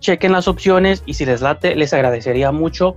[0.00, 2.96] chequen las opciones y si les late, les agradecería mucho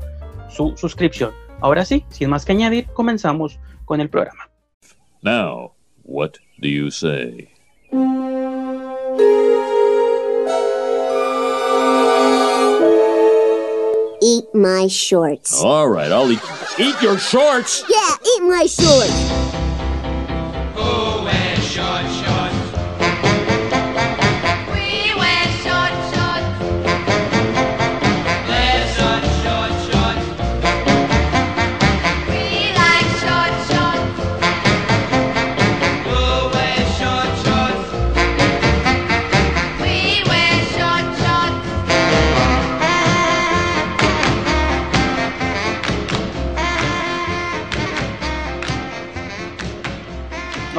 [0.50, 1.32] su suscripción.
[1.62, 4.50] Ahora sí, sin más que añadir, comenzamos con el programa.
[5.22, 7.50] Now, what do you say?
[14.22, 15.62] Eat my shorts.
[15.62, 16.40] All right, I'll eat.
[16.80, 17.84] Eat your shorts!
[17.90, 19.43] Yeah, eat my shorts.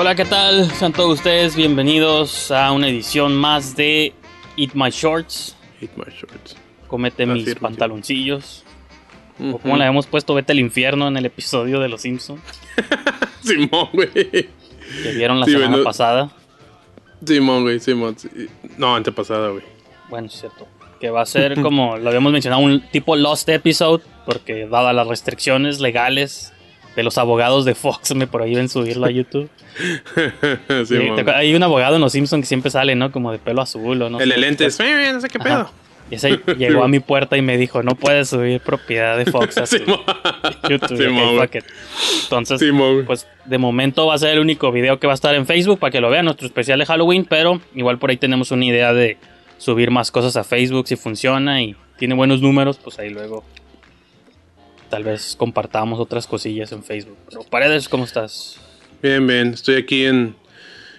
[0.05, 0.71] Hola, ¿qué tal?
[0.73, 4.13] Sean todos ustedes bienvenidos a una edición más de
[4.55, 5.57] Eat My Shorts.
[5.81, 6.59] Eat my shorts.
[6.89, 8.65] Comete mis es, pantaloncillos.
[9.41, 9.59] O Ujú.
[9.61, 12.43] como le habíamos puesto, vete al infierno en el episodio de Los Simpsons
[13.43, 14.11] Simón, güey.
[14.13, 16.31] que vieron la Sí, semana pasada.
[17.27, 18.15] Simón, güey, Simón.
[18.77, 19.65] No, antepasada, güey.
[20.11, 20.69] Bueno, es cierto.
[21.01, 25.07] Que va a ser como lo habíamos mencionado, un tipo Lost Episode, porque dadas las
[25.09, 26.53] restricciones legales
[26.97, 29.49] de los abogados de Fox, me prohíben subirlo a YouTube.
[30.87, 30.97] Sí,
[31.35, 33.11] hay un abogado en Los Simpsons que siempre sale, ¿no?
[33.11, 34.79] Como de pelo azul o no El de lentes.
[34.79, 35.45] Eh, no sé qué Ajá.
[35.45, 35.71] pedo.
[36.11, 39.59] Y ese llegó a mi puerta y me dijo, no puedes subir propiedad de Fox
[39.59, 40.01] a Simón.
[40.69, 41.49] YouTube.
[41.55, 41.65] It.
[42.25, 42.63] Entonces,
[43.07, 45.79] pues de momento va a ser el único video que va a estar en Facebook
[45.79, 48.93] para que lo vean, nuestro especial de Halloween, pero igual por ahí tenemos una idea
[48.93, 49.17] de
[49.59, 53.45] subir más cosas a Facebook si funciona y tiene buenos números, pues ahí luego
[54.95, 57.17] tal vez compartamos otras cosillas en Facebook.
[57.29, 58.61] Pero Paredes, ¿cómo estás?
[59.03, 59.49] Bien, bien.
[59.53, 60.37] Estoy aquí en.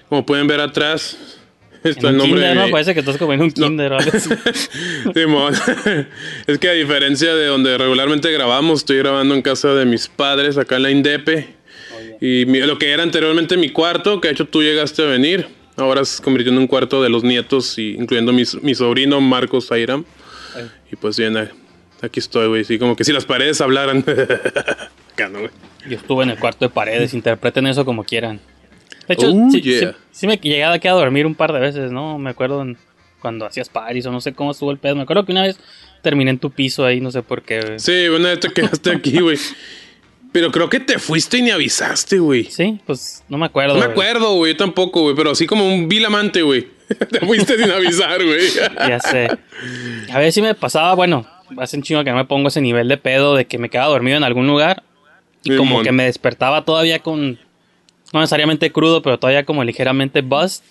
[0.10, 1.18] Como pueden ver atrás.
[1.86, 2.72] Está el nombre kinder, de ¿no?
[2.72, 4.30] Parece que estás como en un kinder o algo así.
[5.14, 5.54] Simón.
[6.48, 10.58] es que a diferencia de donde regularmente grabamos, estoy grabando en casa de mis padres,
[10.58, 11.56] acá en la Indepe.
[12.20, 15.48] Y mi- lo que era anteriormente mi cuarto, que de hecho tú llegaste a venir,
[15.78, 19.72] ahora se convirtió en un cuarto de los nietos, y, incluyendo mi, mi sobrino Marcos
[19.72, 20.04] Airam.
[20.54, 20.70] Ay.
[20.92, 21.52] Y pues bien, a-
[22.06, 22.64] aquí estoy, güey.
[22.64, 24.00] Sí, como que si las paredes hablaran.
[25.14, 25.52] Acá, ¿no, güey?
[25.90, 28.40] Yo estuve en el cuarto de paredes, interpreten eso como quieran.
[29.08, 29.80] De hecho, Oh, sí, yeah.
[29.92, 32.18] sí- sí me he llegado aquí a dormir un par de veces, ¿no?
[32.18, 32.78] Me acuerdo en-
[33.22, 34.96] cuando hacías paris o no sé cómo estuvo el pedo.
[34.96, 35.60] Me acuerdo que una vez
[36.02, 37.60] terminé en tu piso ahí, no sé por qué.
[37.62, 37.80] güey.
[37.80, 39.38] Sí, una vez te quedaste aquí, güey.
[40.32, 42.44] Pero creo que te fuiste y ni avisaste, güey.
[42.46, 43.74] Sí, pues no me acuerdo.
[43.76, 46.68] No me acuerdo, güey, yo tampoco, güey, pero así como un vil amante, güey.
[47.12, 48.42] Te fuiste sin avisar, güey.
[48.88, 49.28] Ya sé.
[50.12, 51.26] a ver si me pasaba, bueno,
[51.58, 53.90] hace un chingo que no me pongo ese nivel de pedo de que me quedaba
[53.90, 54.84] dormido en algún lugar
[55.44, 57.40] y como que me despertaba todavía con,
[58.14, 60.64] no necesariamente crudo, pero todavía como ligeramente buzzed.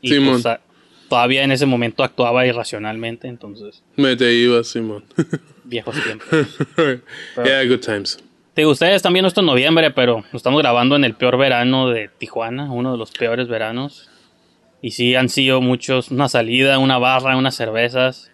[0.00, 0.60] Y pues, a-
[1.08, 5.04] todavía en ese momento actuaba irracionalmente, entonces, Me te ibas, Simón.
[5.64, 6.28] viejos tiempos.
[7.44, 8.18] yeah, good times.
[8.54, 11.88] Te ustedes están viendo esto en noviembre, pero lo estamos grabando en el peor verano
[11.88, 14.10] de Tijuana, uno de los peores veranos.
[14.82, 18.31] Y sí han sido muchos, una salida, una barra, unas cervezas.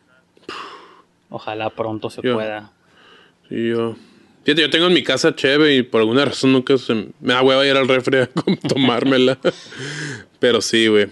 [1.30, 2.72] Ojalá pronto se Yo- pueda.
[3.50, 3.96] Y yo.
[4.44, 7.42] Fíjate, yo tengo en mi casa cheve y por alguna razón nunca se me da
[7.42, 8.26] hueva ir al refri a
[8.68, 9.38] tomármela.
[10.38, 11.08] Pero sí, güey.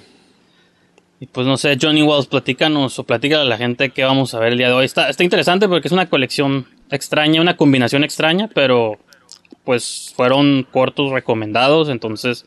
[1.21, 4.39] Y pues no sé, Johnny Wells, platícanos o platícale a la gente qué vamos a
[4.39, 4.85] ver el día de hoy.
[4.85, 8.99] Está, está interesante porque es una colección extraña, una combinación extraña, pero
[9.65, 12.45] pues fueron cortos recomendados, entonces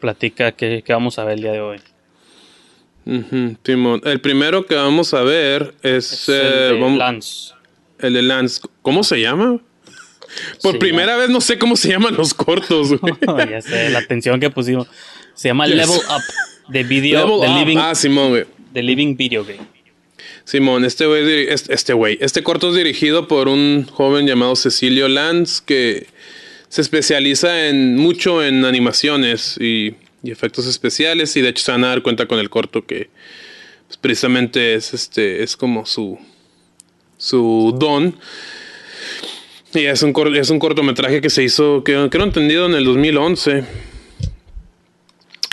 [0.00, 1.78] platica qué, qué vamos a ver el día de hoy.
[3.64, 4.00] Simón.
[4.04, 7.52] El primero que vamos a ver es, Es eh, el de vamos- Lance.
[8.00, 8.60] el de Lance.
[8.82, 9.60] ¿Cómo se llama?
[10.62, 13.14] Por Sí, primera vez no sé cómo se llaman los cortos, güey.
[13.50, 14.86] ya sé, la atención que pusimos.
[15.34, 15.76] Se llama Yes.
[15.76, 16.22] Level Up,
[16.72, 17.58] de video, Level The Up.
[17.60, 18.44] Living, Ah, Simón, güey.
[18.74, 19.60] The Living Video Game.
[20.44, 25.08] Simón, este güey, este este güey, este corto es dirigido por un joven llamado Cecilio
[25.08, 26.06] Lanz que
[26.68, 31.84] se especializa en mucho en animaciones y, y efectos especiales y de hecho se van
[31.84, 33.08] a dar cuenta con el corto que
[33.86, 36.18] pues, precisamente es este es como su
[37.16, 38.16] su don.
[39.74, 43.64] Y es un es un cortometraje que se hizo que creo entendido en el 2011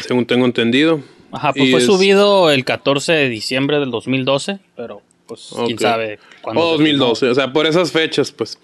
[0.05, 1.01] según tengo entendido.
[1.31, 5.79] Ajá, pues Y fue es- subido el 14 de diciembre del 2012, pero pues quién
[5.79, 6.61] sabe cuándo.
[6.61, 8.57] o se 2012 o sea por esas fechas pues.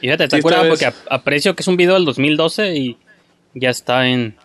[0.00, 2.96] Y fíjate, curado vez- porque ap- aprecio que es un video del 2012 y
[3.54, 4.36] ya está en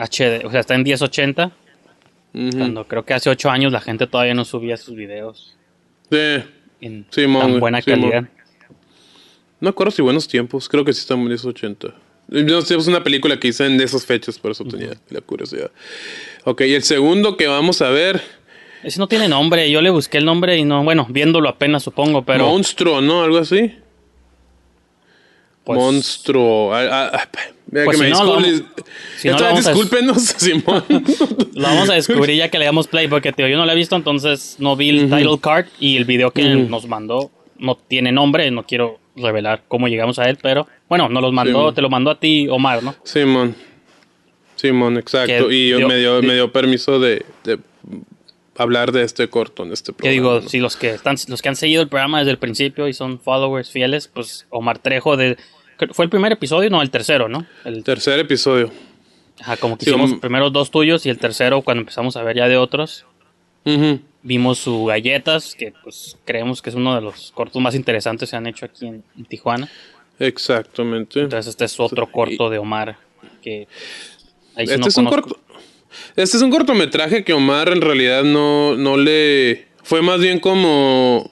[0.00, 1.52] HD, o sea, está en 1080.
[2.34, 2.50] ujú.
[2.58, 5.56] Cuando creo que hace 8 años la gente todavía no subía sus videos
[6.10, 6.42] Sí.
[6.80, 8.22] en tan buena calidad.
[8.22, 8.28] No
[9.66, 10.68] me acuerdo si buenos tiempos.
[10.68, 11.88] Creo que sí están en esos 80.
[12.28, 15.70] Buenos tiempos es una película que hice en esas fechas, por eso tenía la curiosidad.
[16.44, 18.20] Ok, y el segundo que vamos a ver,
[18.84, 22.24] Ese no tiene nombre, yo le busqué el nombre y no, bueno, viéndolo apenas supongo,
[22.24, 23.22] pero Monstruo, ¿no?
[23.24, 23.72] Algo así.
[25.74, 26.74] Pues, Monstruo.
[26.74, 27.28] Ah, ah, ah,
[27.70, 28.62] mira Pues que si me no, vamos-
[29.18, 30.84] si no, discúlpenos, Simón.
[31.54, 33.76] lo vamos a descubrir ya que le damos play porque tío, yo no lo he
[33.76, 36.68] visto, entonces no vi el title card y el video que Ujú.
[36.68, 41.20] nos mandó no tiene nombre, no quiero revelar cómo llegamos a él, pero bueno, nos
[41.22, 41.74] los mandó, Sí.
[41.74, 42.94] te lo mandó a ti Omar, ¿no?
[43.02, 43.54] Simón.
[44.56, 45.48] Simón, exacto.
[45.48, 47.58] Que y yo me, dio, di- me dio permiso de, de
[48.56, 50.12] hablar de este corto en este Que programa.
[50.12, 50.48] digo, ¿no?
[50.48, 53.20] si los que están, los que han seguido el programa desde el principio y son
[53.20, 55.36] followers fieles, pues Omar Trejo de
[55.92, 57.46] fue el primer episodio, no, el tercero, ¿no?
[57.64, 58.70] El, Tercer episodio.
[59.40, 62.22] ajá, como que Sí, hicimos los primeros dos tuyos y el tercero cuando empezamos a
[62.22, 63.04] ver ya de otros,
[64.22, 68.30] vimos su galletas, que pues creemos que es uno de los cortos más interesantes que
[68.30, 69.68] se han hecho aquí en, en Tijuana.
[70.18, 71.20] Exactamente.
[71.20, 72.96] Entonces este es otro corto de Omar
[73.42, 73.68] que
[74.56, 75.38] ahí Este no es un corto.
[76.16, 79.66] Este es un cortometraje que Omar en realidad no, no le.
[79.82, 81.28] Fue más bien como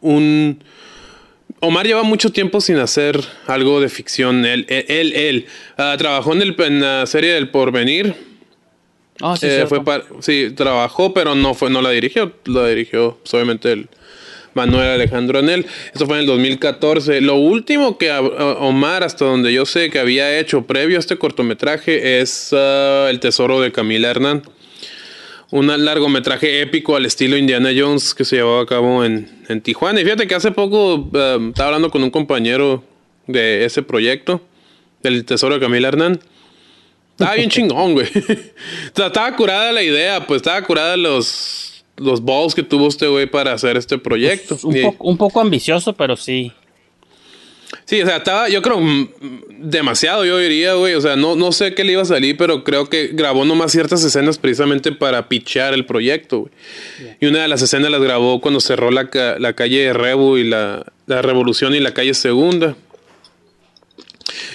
[0.00, 0.62] un.
[1.60, 4.44] Omar lleva mucho tiempo sin hacer algo de ficción.
[4.46, 5.46] Él, él, él, él.
[5.76, 8.14] Ah, trabajó en, el, en la serie del Porvenir.
[9.20, 12.32] Ah, sí, Eh, fue par- sí, trabajó, pero no fue, no la dirigió.
[12.46, 13.88] La dirigió, obviamente, el
[14.54, 15.66] Manuel Alejandro Anel.
[15.92, 17.20] Esto fue en el 2014.
[17.20, 18.22] Lo último que a- a
[18.60, 23.20] Omar, hasta donde yo sé que había hecho previo a este cortometraje, es ah, El
[23.20, 24.42] Tesoro de Camila Hernán.
[25.52, 30.00] Un largometraje épico al estilo Indiana Jones que se llevó a cabo en, en Tijuana.
[30.00, 32.84] Y fíjate que hace poco ah, estaba hablando con un compañero
[33.26, 34.40] de ese proyecto,
[35.02, 36.20] del Tesoro de Camila Hernán.
[37.12, 38.06] Estaba bien chingón, güey.
[38.92, 43.08] O sea, estaba curada la idea, pues estaba curada los, los balls que tuvo este
[43.08, 44.56] güey para hacer este proyecto.
[44.62, 46.52] un, Y- poco, un poco ambicioso, pero sí.
[47.90, 49.08] Sí, o sea, estaba, yo creo, mm,
[49.62, 50.94] demasiado, yo diría, güey.
[50.94, 53.72] O sea, no, no sé qué le iba a salir, pero creo que grabó nomás
[53.72, 56.52] ciertas escenas precisamente para pichear el proyecto, güey.
[57.20, 60.44] Y una de las escenas las grabó cuando cerró la, ca- la calle Rebu y
[60.44, 62.76] la, la Revolución y la calle Segunda.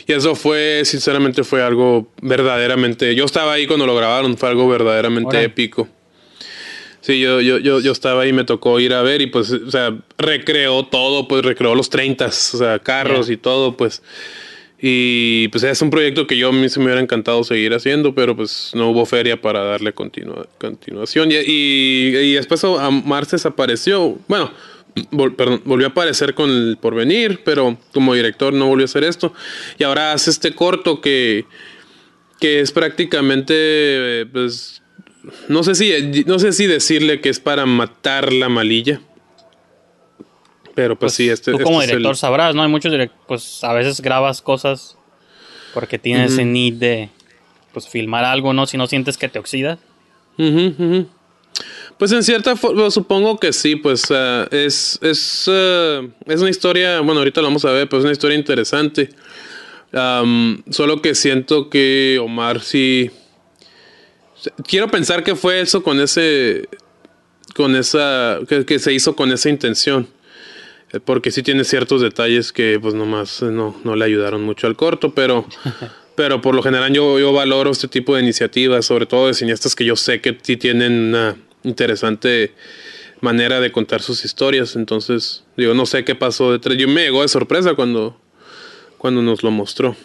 [0.08, 3.16] Y eso fue, sinceramente, fue algo verdaderamente.
[3.16, 5.90] Yo estaba ahí cuando lo grabaron, fue algo verdaderamente épico.
[7.06, 9.70] Sí, yo, yo, yo, yo estaba ahí, me tocó ir a ver y pues, o
[9.70, 14.02] sea, recreó todo, pues recreó los 30, o sea, carros y todo, pues.
[14.82, 18.16] Y pues es un proyecto que yo a mí se me hubiera encantado seguir haciendo,
[18.16, 21.32] pero pues no hubo feria para darle continua- continuación.
[21.32, 24.18] Y, y, y después a Marces desapareció.
[24.28, 24.52] Bueno,
[25.12, 29.04] vol- perdón, volvió a aparecer con el porvenir, pero como director no volvió a hacer
[29.04, 29.32] esto.
[29.78, 31.46] Y ahora hace este corto que,
[32.40, 33.54] que es prácticamente,
[34.22, 34.82] eh, pues,
[35.48, 39.02] no sé si, no sé si decirle que es para matar la malilla.
[40.74, 42.62] Pero pues, sí, este, Tú este como es el- director sabrás, ¿no?
[42.64, 44.98] Hay muchos directores, pues a veces grabas cosas
[45.74, 47.10] porque tienes ese need de
[47.74, 48.66] pues filmar algo, ¿no?
[48.68, 49.80] Si no sientes que te oxidas.
[51.98, 57.00] Pues en cierta forma, supongo que sí, pues ah, es, es, ah, es una historia,
[57.00, 59.10] bueno, ahorita lo vamos a ver, pero es una historia interesante.
[60.70, 63.12] Solo que siento que Omar sí...
[64.68, 66.68] Quiero pensar que fue eso con ese...
[67.56, 68.40] Con esa...
[68.48, 70.08] Que, que se hizo con esa intención.
[70.92, 74.68] Eh, Porque sí tiene ciertos detalles que pues nomás eh, no, no le ayudaron mucho
[74.68, 75.46] al corto, pero...
[76.16, 79.76] Pero por lo general yo, yo valoro este tipo de iniciativas, sobre todo de cineastas
[79.76, 82.54] que yo sé que sí tienen una interesante
[83.20, 84.78] manera de contar sus historias.
[84.78, 86.78] Entonces, digo, no sé qué pasó detrás.
[86.78, 88.18] Yo me llegó de sorpresa cuando,
[88.98, 89.96] cuando nos lo mostró.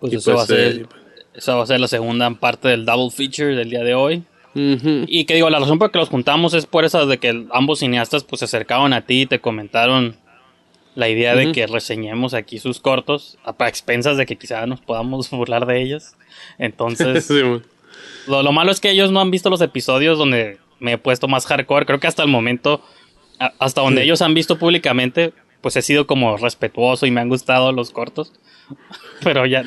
[0.00, 0.86] Pues Y eso, pues, va a ser, eh,
[1.34, 4.22] esa va a ser la segunda parte del double feature del día de hoy.
[4.54, 5.04] Ujú.
[5.08, 7.46] Y que digo, la razón por la que los juntamos es por esa de que
[7.52, 10.16] ambos cineastas pues se acercaron a ti y te comentaron
[10.94, 11.52] la idea de Ujú.
[11.52, 16.12] que reseñemos aquí sus cortos a expensas de que quizá nos podamos burlar de ellos.
[16.58, 17.40] Entonces, Sí,
[18.26, 21.28] lo, lo malo es que ellos no han visto los episodios donde me he puesto
[21.28, 21.86] más hardcore.
[21.86, 22.82] Creo que hasta el momento,
[23.38, 27.30] a- hasta donde ellos han visto públicamente, pues he sido como respetuoso y me han
[27.30, 28.32] gustado los cortos.
[29.24, 29.64] Pero ya,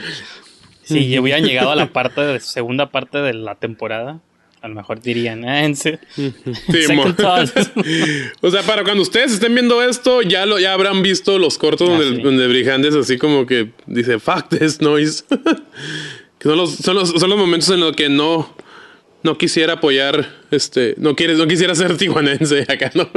[0.86, 4.22] si hubieran llegado a la parte de segunda parte de la temporada,
[4.62, 6.00] a lo mejor dirían, "Ah, en serio".
[6.16, 6.32] Sí,
[8.42, 11.90] o sea, para cuando ustedes estén viendo esto, ya lo ya habrán visto los cortos
[11.90, 12.22] Ah, donde, sí.
[12.22, 15.24] donde así como que dice, fuck this noise.
[16.40, 18.56] que son los, son, los, son los momentos en los que no,
[19.24, 23.10] no quisiera apoyar, este, no quieres, no quisiera ser tijuanense acá, ¿no?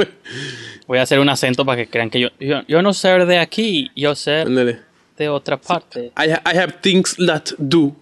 [0.87, 3.37] Voy a hacer un acento para que crean que yo, yo, yo no ser de
[3.37, 4.79] aquí, yo ser Ándale.
[5.23, 6.11] De otra parte.
[6.17, 7.95] I, ha- I have things that do.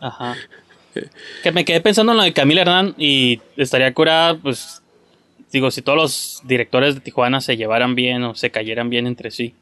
[0.00, 0.36] Ajá.
[1.42, 4.82] Que me quedé pensando en lo de Camila Hernán y estaría curada, pues,
[5.52, 9.30] digo, si todos los directores de Tijuana se llevaran bien o se cayeran bien entre
[9.30, 9.54] sí.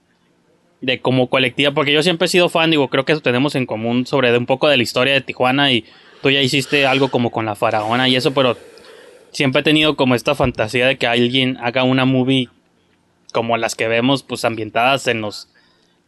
[0.81, 3.65] De como colectiva, porque yo siempre he sido fan, digo, creo que eso tenemos en
[3.67, 5.85] común sobre de un poco de la historia de Tijuana y
[6.23, 8.57] tú ya hiciste algo como con la faraona y eso, pero
[9.33, 12.49] siempre he tenido como esta fantasía de que alguien haga una movie
[13.33, 15.49] como las que vemos, pues ambientadas en los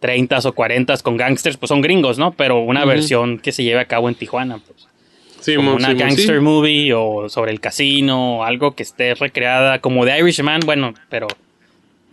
[0.01, 2.33] 30s o 40s con gangsters, pues son gringos, ¿no?
[2.33, 4.89] Pero una mon, que se lleve a cabo en Tijuana, pues
[5.41, 6.41] Sí, como una sí, gangster sí.
[6.43, 11.29] movie o sobre el casino, o algo que esté recreada como The Irishman, bueno, pero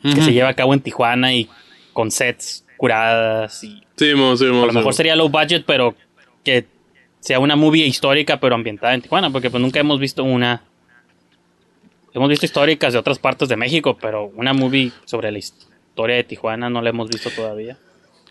[0.04, 1.50] que se lleva a cabo en Tijuana y
[1.94, 5.96] con sets curadas y Sí, mon, sí, mon, a lo mejor sería low budget, pero
[6.44, 6.66] que
[7.22, 10.62] sea una movie histórica pero ambientada en Tijuana, porque pues nunca hemos visto una
[12.14, 16.24] hemos visto históricas de otras partes de México, pero una movie sobre la historia de
[16.24, 17.78] Tijuana no la hemos visto todavía.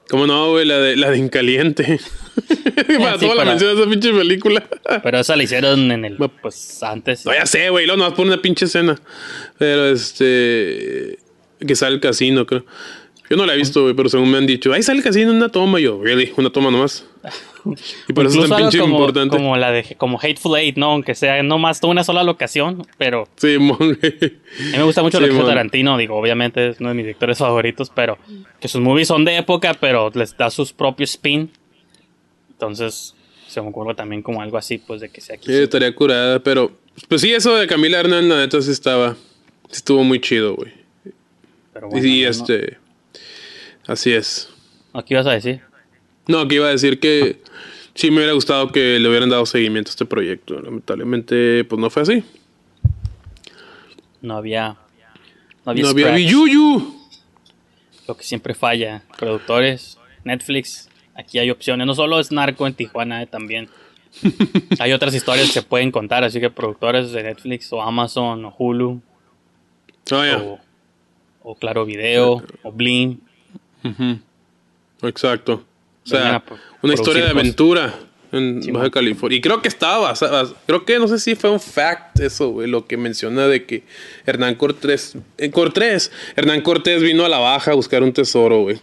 [0.09, 0.66] ¿Cómo no, güey?
[0.66, 1.85] La de, la de Incaliente.
[2.99, 4.64] Para sí, toda la para- mención de esa pinche película.
[5.02, 7.25] Pero esa la hicieron en el pues antes.
[7.25, 7.87] No, ya sé, güey.
[7.87, 9.00] Luego nomás por una pinche escena.
[9.59, 11.19] Pero este.
[11.66, 12.64] Que sale el casino, creo.
[13.33, 15.31] Yo no la he visto, güey, pero según me han dicho, ahí sale el casino
[15.31, 15.81] en una toma.
[15.81, 17.07] Y yo, really, una toma nomás.
[18.09, 19.35] Y por eso es tan pinche como, importante.
[19.37, 20.91] como la de como Hateful Eight, ¿no?
[20.91, 25.19] Aunque sea no más una sola locación, pero Sí, mon, a mí me gusta mucho
[25.19, 25.47] lo que Sí, mon.
[25.47, 28.19] Tarantino, digo, obviamente es uno de mis directores favoritos, pero
[28.61, 31.51] que sus movies son de época, pero les da sus propios spin.
[32.51, 33.15] Entonces,
[33.49, 35.47] se me ocurre también como algo así, pues de que sea aquí.
[35.47, 36.73] Sí, estaría curada, pero.
[37.09, 39.15] Pues sí, eso de Camila Hernán, la neta, sí estaba.
[39.71, 40.73] Sí estuvo muy chido, güey.
[41.73, 42.82] Pero Y bueno, sí, no- este.
[43.87, 44.49] Así es.
[44.95, 45.61] no, ¿Qué ibas a decir?
[46.29, 47.41] No, que iba a decir que
[47.95, 50.61] sí me hubiera gustado que le hubieran dado seguimiento a este proyecto.
[50.61, 52.25] Lamentablemente, pues no fue así.
[54.21, 54.77] No había.
[55.65, 56.95] No había, No había Biyuyu.
[58.07, 59.03] lo que siempre falla.
[59.19, 61.87] Productores, Netflix, aquí hay opciones.
[61.87, 63.69] No solo es narco en Tijuana, eh, también.
[64.79, 68.55] hay otras historias que se pueden contar, así que productores de Netflix o Amazon o
[68.57, 69.01] Hulu
[70.11, 70.61] Ah, o,
[71.43, 72.73] o Claro Video o
[73.83, 74.21] Blim.
[75.03, 75.65] Exacto.
[76.05, 77.95] O sea, a pro- una historia de aventura
[78.33, 78.91] en Sí, Baja.
[78.91, 79.39] California.
[79.39, 80.15] Y creo que estaba
[80.67, 83.85] creo que no sé si fue un fact eso, güey, lo que menciona de que
[84.27, 88.79] Hernán Cortés, eh, Cortés, Hernán Cortés vino a la Baja a buscar un tesoro, güey.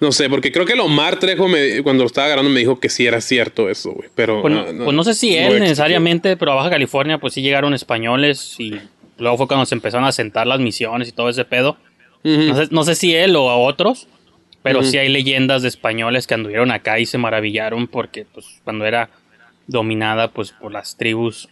[0.00, 2.88] No sé, porque creo que Lomar Trejo me, cuando lo estaba agarrando me dijo que
[2.88, 4.08] sí era cierto eso, güey.
[4.14, 7.42] Pero Pues, no, pues no sé si él necesariamente, pero a Baja California pues sí
[7.42, 8.76] llegaron españoles y
[9.18, 11.76] luego fue cuando se empezaron a sentar las misiones y todo ese pedo.
[12.22, 14.06] No sé, no sé si él o a otros,
[14.62, 18.84] pero sí hay leyendas de españoles que anduvieron acá y se maravillaron porque pues cuando
[18.86, 19.10] era
[19.66, 21.48] dominada pues por las tribus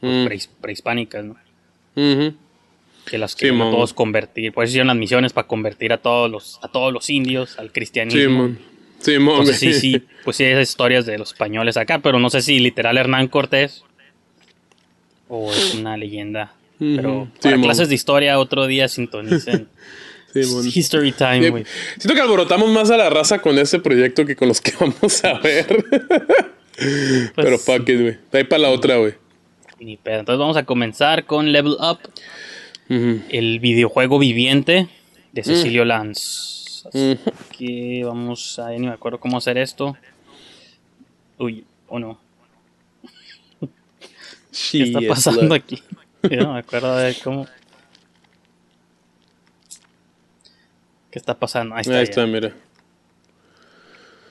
[0.00, 0.26] pues, Mm.
[0.28, 1.36] prehis- prehispánicas, ¿no?
[3.04, 6.30] Que las Sí, querían todos convertir, por eso hicieron las misiones para convertir a todos
[6.30, 8.56] los a todos los indios al cristianismo.
[9.00, 12.42] Simón, Entonces sí, sí, pues sí hay historias de los españoles acá, pero no sé
[12.42, 13.84] si literal Hernán Cortés
[15.28, 16.52] o es una leyenda.
[16.78, 19.68] Pero para clases de historia otro día sintonicen
[20.32, 20.66] Simón.
[20.66, 21.64] History Time, güey.
[21.96, 25.24] Siento que alborotamos más a la raza con ese proyecto que con los que vamos
[25.24, 25.84] a ver.
[27.34, 28.18] Pero fuck it, güey.
[28.32, 29.14] Ahí para la otra, güey.
[29.80, 30.20] Ni pedo.
[30.20, 31.98] Entonces vamos a comenzar con Level Up,
[32.88, 34.88] el videojuego viviente
[35.32, 35.88] de Cecilio Mm.
[35.88, 36.84] Lanz.
[36.86, 37.18] Así
[37.56, 38.70] que vamos a...
[38.70, 39.96] Ni me acuerdo cómo hacer esto.
[41.38, 42.18] Uy, o no.
[44.72, 45.82] ¿Qué está pasando aquí?
[46.30, 47.46] Yo no me acuerdo de cómo...
[51.10, 51.74] ¿Qué está pasando?
[51.74, 51.96] Ahí está.
[51.96, 52.52] Ahí está, mira.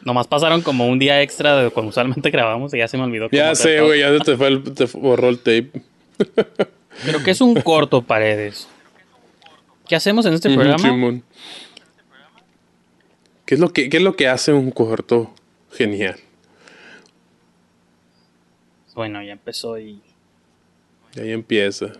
[0.03, 3.29] Nomás pasaron como un día extra de cuando usualmente grabamos y ya se me olvidó.
[3.31, 3.99] Ya sé, güey.
[3.99, 5.71] Ya se te fue el, te borró el tape.
[7.03, 8.67] Creo que es un corto, Paredes.
[9.87, 11.21] ¿Qué hacemos en este programa?
[13.45, 15.33] ¿Qué es, lo que, ¿Qué es lo que hace un corto
[15.71, 16.17] genial?
[18.93, 20.01] Bueno, ya empezó y...
[21.15, 21.85] Y ahí empieza.
[21.85, 21.93] De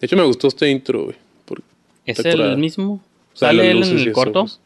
[0.00, 1.23] hecho, me gustó este intro, güey.
[2.06, 2.94] ¿Es el mismo?
[3.32, 4.42] O sea, ¿Sale él en el corto?
[4.42, 4.60] pues.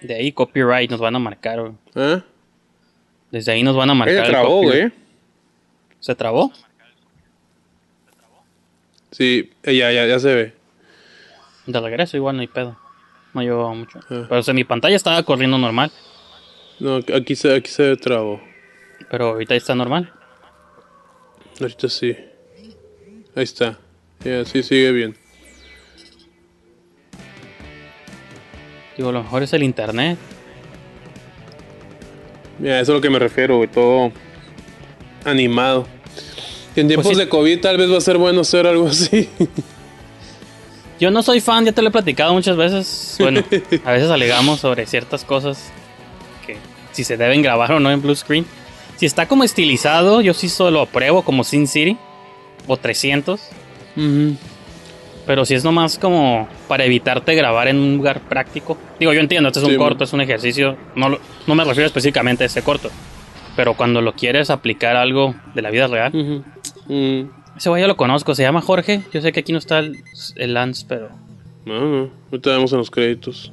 [0.00, 1.60] De ahí copyright nos van a marcar.
[1.60, 1.72] güey.
[1.94, 2.22] ¿Ah?
[3.30, 4.24] Desde ahí nos van a marcar.
[4.24, 4.92] El trabó, güey.
[6.00, 6.52] ¿Se trabó?
[9.10, 10.54] Sí, eh, ya, ya, ya se ve.
[11.66, 12.78] De regreso igual no hay pedo.
[13.32, 13.98] No llevaba mucho.
[14.10, 14.26] Ah.
[14.28, 15.90] Pero o sea, mi pantalla estaba corriendo normal.
[16.78, 18.40] No, aquí se, aquí se trabó.
[19.10, 20.12] Pero ahorita está normal.
[21.60, 22.16] Ahorita sí.
[23.34, 23.78] Ahí está.
[24.24, 25.16] Ya, sí, sigue bien.
[28.96, 30.18] Digo, a lo mejor es el internet.
[32.58, 33.68] Mira, eso es a lo que me refiero, güey.
[33.68, 34.10] Todo
[35.24, 35.86] animado.
[36.74, 37.24] En tiempos Pues sí.
[37.24, 39.28] de COVID tal vez va a ser bueno hacer algo así.
[41.00, 43.16] Yo no soy fan, ya te lo he platicado muchas veces.
[43.18, 43.42] Bueno,
[43.84, 45.70] a veces alegamos sobre ciertas cosas
[46.46, 46.56] que
[46.92, 48.46] si se deben grabar o no en blue screen.
[48.96, 51.96] Si está como estilizado, yo sí solo apruebo como Sin City
[52.66, 53.40] o 300.
[55.26, 58.78] Pero si es nomás como para evitarte grabar en un lugar práctico.
[59.00, 60.04] Digo, yo entiendo, este es un Sí, corto, man.
[60.04, 60.76] es un ejercicio.
[60.94, 62.90] No, lo- no me refiero específicamente a ese corto.
[63.56, 66.12] Pero cuando lo quieres aplicar a algo de la vida real.
[66.88, 67.24] Mm.
[67.56, 69.02] Ese güey yo lo conozco, se llama Jorge.
[69.12, 69.96] Yo sé que aquí no está el,
[70.36, 71.08] el Lance, pero...
[71.64, 72.10] No, no.
[72.30, 73.50] Ahorita vemos en los créditos.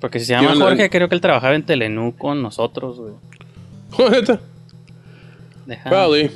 [0.00, 0.54] Porque si se llama.
[0.54, 3.12] Jorge, creo que él trabajaba en Telenú con nosotros, güey.
[4.10, 4.40] Neta.
[5.66, 6.30] Deja- Probably.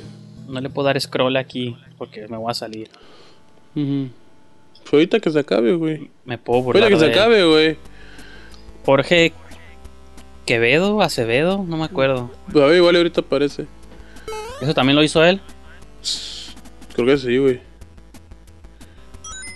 [0.47, 2.89] No le puedo dar scroll aquí porque me voy a salir.
[3.75, 4.09] Ujú.
[4.83, 6.09] Pues ahorita que se acabe, güey.
[6.25, 7.77] Me puedo burlar Ahorita que se de acabe, güey.
[8.85, 9.31] Jorge
[10.45, 12.31] Quevedo, Acevedo, no me acuerdo.
[12.49, 13.67] A ver, igual ahorita aparece.
[14.61, 15.39] ¿Eso también lo hizo él?
[16.93, 17.61] Creo que sí, güey.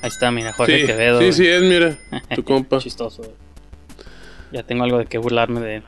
[0.01, 1.19] Ahí está, mira, Jorge Sí, Quevedo.
[1.19, 1.97] sí, sí, es, mira.
[2.35, 2.77] Tu compa.
[2.77, 3.23] Chistoso.
[3.23, 3.33] güey.
[4.51, 5.83] Ya tengo algo de qué burlarme de él.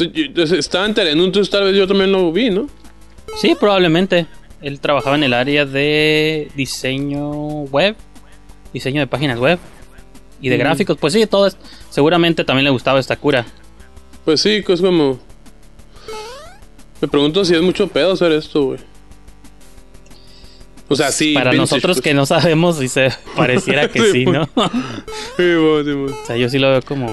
[0.00, 2.66] Estaba en entonces tal vez yo también lo vi, ¿no?
[3.40, 4.26] Sí, probablemente.
[4.62, 7.30] Él trabajaba en el área de diseño
[7.64, 7.96] web,
[8.72, 9.58] diseño de páginas web
[10.42, 10.60] y de Mm.
[10.60, 10.96] gráficos.
[10.98, 11.56] Pues sí, todo es,
[11.88, 13.46] seguramente también le gustaba esta cura.
[14.24, 15.18] Pues sí, es como.
[17.00, 18.78] Me pregunto si es mucho pedo hacer esto, güey.
[20.88, 21.32] O sea, sí.
[21.34, 22.04] Para vintage, nosotros pues.
[22.04, 24.42] que no sabemos si se pareciera que Sí, sí, ¿no?
[24.54, 24.70] o
[25.36, 26.08] Sí, mo, sí, mo.
[26.26, 27.06] sea, yo sí lo veo como...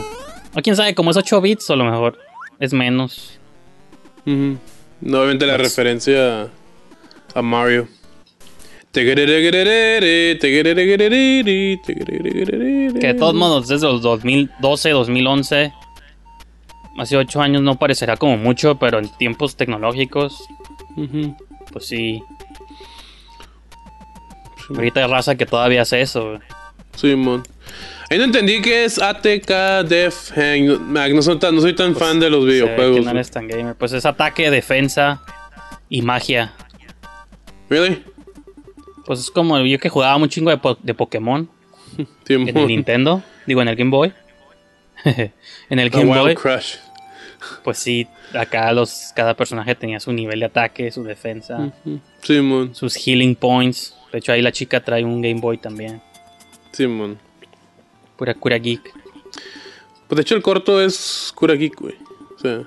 [0.56, 2.17] O quién sabe, como es 8 bits o a lo mejor
[2.60, 3.39] es menos.
[4.26, 4.58] Ujú.
[5.02, 6.50] No, obviamente la Pues- referencia
[7.34, 7.88] a, Mario.
[8.93, 9.04] Que
[13.08, 15.72] de todos modos, desde los 2012, 2011,
[16.98, 20.43] hace 8 años no parecerá como mucho, pero en tiempos tecnológicos,
[21.72, 22.24] pues sí.
[24.70, 26.39] Ahorita hay raza que todavía hace eso.
[26.96, 27.43] Simón.
[28.10, 30.65] Ahí no entendí qué es ATK Def Hang.
[30.65, 33.00] No, Mac, no soy tan, no soy tan fan de los videojuegos.
[33.00, 33.76] que no eres tan gamer.
[33.76, 35.22] Pues es ataque, defensa
[35.89, 36.54] y magia.
[37.70, 38.04] ¿Really?
[39.06, 41.50] Pues es como yo que jugaba un chingo de, po- de Pokémon
[42.30, 43.22] en el Nintendo.
[43.46, 44.13] Digo, en el Game Boy.
[45.04, 46.36] en el A Game Wild Boy.
[46.36, 46.76] Crush.
[47.63, 51.72] Pues sí, acá los, cada personaje tenía su nivel de ataque, su defensa.
[52.22, 52.74] Simón.
[52.74, 53.96] sus healing points.
[54.12, 56.02] De hecho, ahí la chica trae un Game Boy también.
[56.72, 57.20] Simón.
[58.17, 58.93] Pura cura geek.
[60.08, 61.95] Pues de hecho el corto es Cura Geek, güey.
[62.36, 62.63] O sea.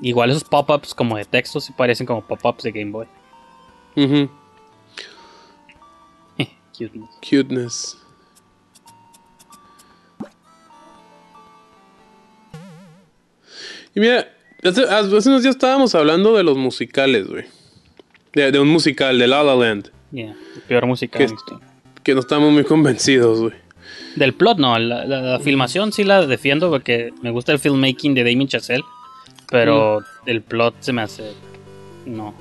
[0.00, 3.06] Igual esos pop-ups como de texto sí parecen como pop-ups de Game Boy.
[3.96, 4.30] ujú.
[6.78, 7.10] Cuteness.
[7.20, 7.98] Cuteness.
[13.94, 14.30] Y mira,
[14.62, 17.46] hace, hace unos días estábamos hablando de los musicales, güey.
[18.34, 19.90] De, de un musical, de La La Land.
[20.12, 21.34] Yeah, el peor música Que-.
[22.02, 23.65] Que no estamos muy convencidos, güey.
[24.16, 24.78] Del plot, no.
[24.78, 28.84] La, la- la filmación sí la defiendo porque me gusta el filmmaking de Damien Chazelle.
[29.50, 31.32] Pero el plot se me hace.
[32.06, 32.34] No.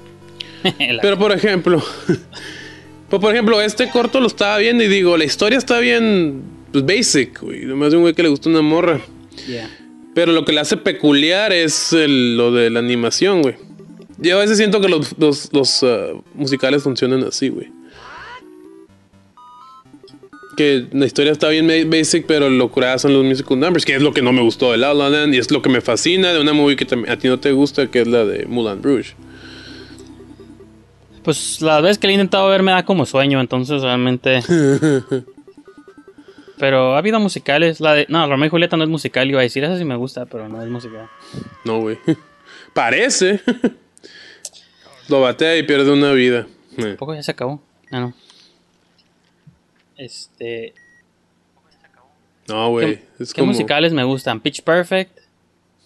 [1.01, 1.83] Pero por ejemplo,
[3.09, 6.41] pues, por ejemplo, este corto lo estaba viendo y digo, la historia está bien,
[6.71, 7.65] pues basic, güey.
[7.65, 8.99] Nomás de un güey que le gusta una morra.
[9.47, 9.69] yeah.
[10.15, 13.55] Pero lo que le hace peculiar es el- lo de la animación, güey.
[14.17, 17.67] Yo a veces siento que los, los, los, ah, musicales funcionan así, güey.
[20.55, 24.01] Que la historia está bien basic, pero lo curada son los musical numbers, que es
[24.01, 26.31] lo que no me gustó de La La Land y es lo que me fascina
[26.31, 29.15] de una movie que a ti no te gusta, que es la de Mulan Rouge.
[31.23, 34.41] Pues la vez que le he intentado ver me da como sueño, entonces realmente.
[36.57, 37.79] pero ha habido musicales.
[37.79, 38.05] La de.
[38.09, 40.47] No, Romeo y Julieta no es musical, iba a decir, esa sí me gusta, pero
[40.47, 41.09] no es musical.
[41.63, 41.97] No, güey.
[42.73, 43.41] Parece.
[45.09, 46.47] lo batea y pierde una vida.
[46.77, 47.61] Tampoco ya se acabó.
[47.91, 48.13] Ah, no.
[49.97, 50.73] Este.
[52.47, 52.97] No, güey.
[53.17, 53.47] ¿Qué, qué como...
[53.47, 54.39] musicales me gustan?
[54.39, 55.19] Pitch Perfect.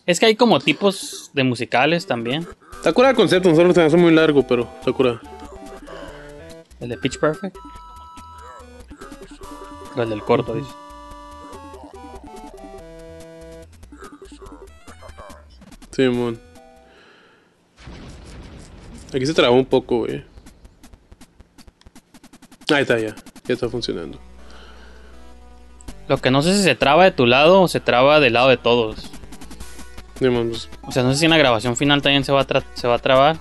[0.06, 2.48] Es que hay como tipos de musicales también.
[2.94, 5.20] Curado el concepto, me hace muy largo, pero está curado.
[6.80, 7.56] El de Pitch Perfect.
[9.96, 10.72] O el del corto, dice.
[15.92, 16.40] Simón.
[19.14, 20.24] Aquí se trabó un poco, güey.
[22.72, 23.16] Ahí está, ya.
[23.50, 24.18] Ya está funcionando.
[26.08, 28.50] Lo que no sé si se traba de tu lado o se traba del lado
[28.50, 29.10] de todos.
[30.20, 32.48] Simón, pues, O sea, no sé si en la grabación final también se va a,
[32.48, 33.38] tra- se va a trabar.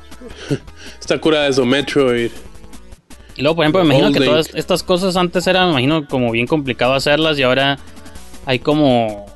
[1.01, 2.31] está curada eso, Metroid.
[3.37, 6.31] Y luego, por ejemplo, me imagino que todas estas cosas antes eran, me imagino, como
[6.33, 7.79] bien complicado hacerlas y ahora
[8.47, 9.27] hay como,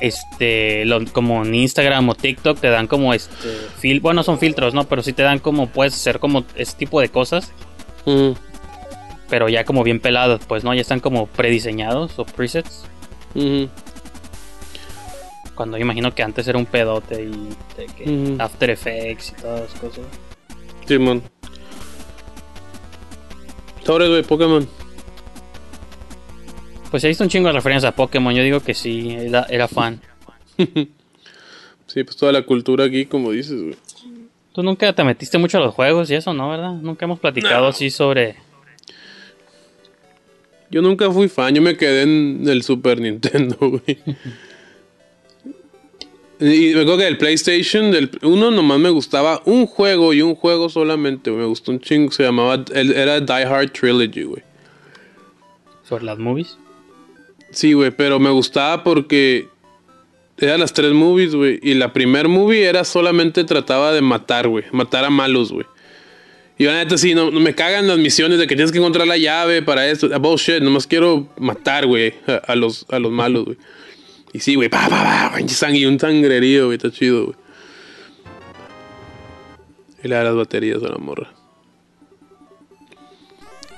[0.00, 4.74] este, lo- como en Instagram o TikTok te dan como, este, fil bueno, son filtros,
[4.74, 4.84] ¿no?
[4.84, 7.52] Pero sí te dan como, puedes hacer como ese tipo de cosas,
[8.04, 8.34] Ujú,
[9.32, 10.74] pero ya como bien peladas, pues, ¿no?
[10.74, 12.84] Ya están como prediseñados o presets.
[15.54, 18.36] Cuando yo imagino que antes era un pedote y de que.
[18.38, 20.04] After Effects y todas esas cosas.
[20.86, 21.22] Simón.
[23.86, 24.68] Sobre, güey, Pokémon.
[26.90, 29.66] Pues he visto un chingo de referencias a Pokémon, yo digo que sí, era, era
[29.66, 29.98] fan.
[31.86, 33.76] Sí, pues toda la cultura aquí, como dices, güey.
[34.54, 36.48] Tú nunca te metiste mucho a los juegos y eso, ¿no?
[36.50, 36.72] ¿Verdad?
[36.72, 37.68] Nunca hemos platicado No.
[37.68, 38.36] así sobre...
[40.72, 43.98] Yo nunca fui fan, yo me quedé en el Super Nintendo, güey.
[46.40, 50.34] Y me acuerdo que del PlayStation, del uno nomás me gustaba un juego y un
[50.34, 51.42] juego solamente, güey.
[51.42, 54.42] Me gustó un chingo, se llamaba, el- era Die Hard Trilogy, güey.
[55.88, 56.56] sobre las movies.
[57.50, 59.46] Sí, güey, pero me gustaba porque
[60.38, 61.60] eran las tres movies, güey.
[61.62, 64.64] Y la primer movie era solamente trataba de matar, güey.
[64.72, 65.66] Matar a malos, güey.
[66.62, 69.04] Y la neta, sí, no, no me cagan las misiones de que tienes que encontrar
[69.04, 70.08] la llave para esto.
[70.14, 72.14] Ah, bullshit, nomás quiero matar, güey,
[72.46, 73.56] a, los, a los malos, güey.
[74.32, 77.36] Y sí, güey, pa, pa, pa, sangre un sangrerío, güey, está chido, güey.
[80.04, 81.32] Y le da las baterías a la morra.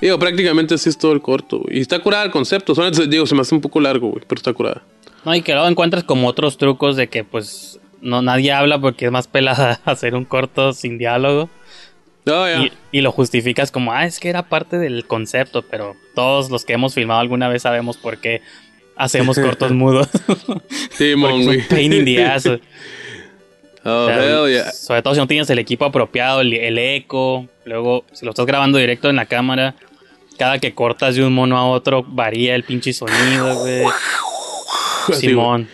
[0.02, 1.78] Digo, prácticamente así es todo el corto, güey.
[1.78, 2.74] Y está curada el concepto.
[2.74, 4.82] Solamente, digo, se me hace un poco largo, güey, pero está curada.
[5.24, 9.06] No, y que luego encuentras como otros trucos de que pues no nadie habla porque
[9.06, 11.48] es más pelada hacer un corto sin diálogo.
[12.26, 16.64] Y, y lo justificas como, ah, es que era parte del concepto, pero todos los
[16.64, 18.40] que hemos filmado alguna vez sabemos por qué
[18.96, 20.08] hacemos cortos mudos.
[20.90, 21.58] Sí, mon, es güey.
[21.58, 22.46] un pain in the ass.
[22.46, 22.58] Oh,
[23.84, 24.72] O sea, hell yeah.
[24.72, 27.46] Sobre todo si no tienes el equipo apropiado, el, el eco.
[27.66, 29.74] Luego, si lo estás grabando directo en la cámara,
[30.38, 33.84] cada que cortas de un mono a otro, varía el pinche sonido, güey.
[35.12, 35.68] Simón.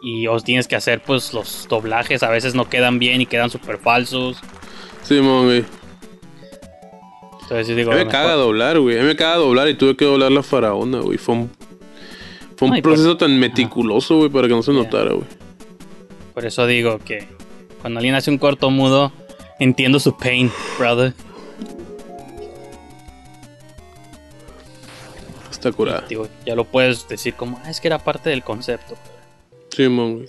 [0.00, 2.22] Y os tienes que hacer, pues, los doblajes.
[2.22, 4.38] A veces no quedan bien y quedan súper falsos.
[5.02, 5.64] Sí, mon, güey.
[7.42, 8.98] Entonces, yo digo, A mí me mejor- caga doblar, güey.
[8.98, 11.18] A mí me caga doblar y tuve que doblar la faraona, güey.
[11.18, 11.50] Fue un,
[12.56, 15.26] fue un proceso tan meticuloso, güey, para que no se notara, güey.
[16.34, 17.26] por eso digo que
[17.82, 19.12] cuando alguien hace un corto mudo,
[19.58, 21.12] entiendo su pain, brother.
[25.50, 26.04] Está curada.
[26.08, 28.96] Digo, ya lo puedes decir como, ah, es que era parte del concepto.
[29.70, 30.28] Sí, mon, güey.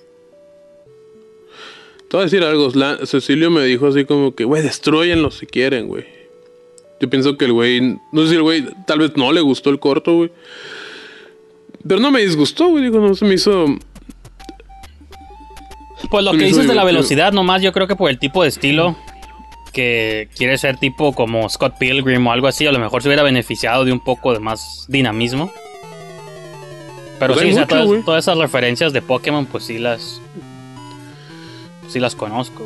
[2.13, 2.69] Te voy a decir algo.
[2.75, 6.05] la- Cecilio me dijo así como que, güey, destruyenlo si quieren, güey.
[6.99, 9.71] Yo pienso que el güey, no sé si el güey tal vez no le gustó
[9.71, 10.31] el corto, güey.
[11.87, 12.83] Pero no me disgustó, güey.
[12.83, 13.65] Digo, no se me hizo.
[16.11, 18.49] Pues lo que dices de la velocidad, nomás yo creo que por el tipo de
[18.49, 18.95] estilo
[19.73, 23.23] que quiere ser tipo como Scott Pilgrim o algo así, a lo mejor se hubiera
[23.23, 25.51] beneficiado de un poco de más dinamismo.
[27.17, 27.65] Pero Pues sí, o sea,
[28.05, 30.21] todas esas referencias de Pokémon, pues sí las.
[31.93, 32.65] Sí las conozco.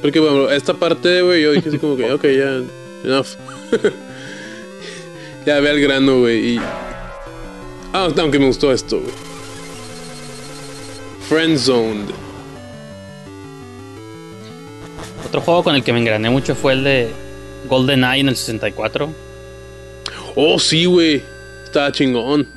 [0.00, 2.62] Porque, bueno, esta parte, güey, yo dije así como que, ok, ya,
[3.04, 3.26] enough.
[5.46, 6.58] ya ve al grano, güey, y...
[7.92, 9.12] Ah, aunque me gustó esto, güey.
[11.28, 12.08] Friendzoned.
[15.26, 17.10] Otro juego con el que me engrané mucho fue el de
[17.68, 19.10] GoldenEye en el 64.
[20.36, 21.35] Oh, sí, güey.
[21.76, 22.48] Estaba chingón.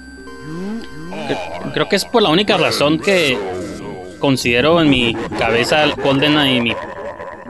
[1.74, 3.38] Creo que es por la única razón que
[4.18, 6.74] considero en mi cabeza el GoldenEye mi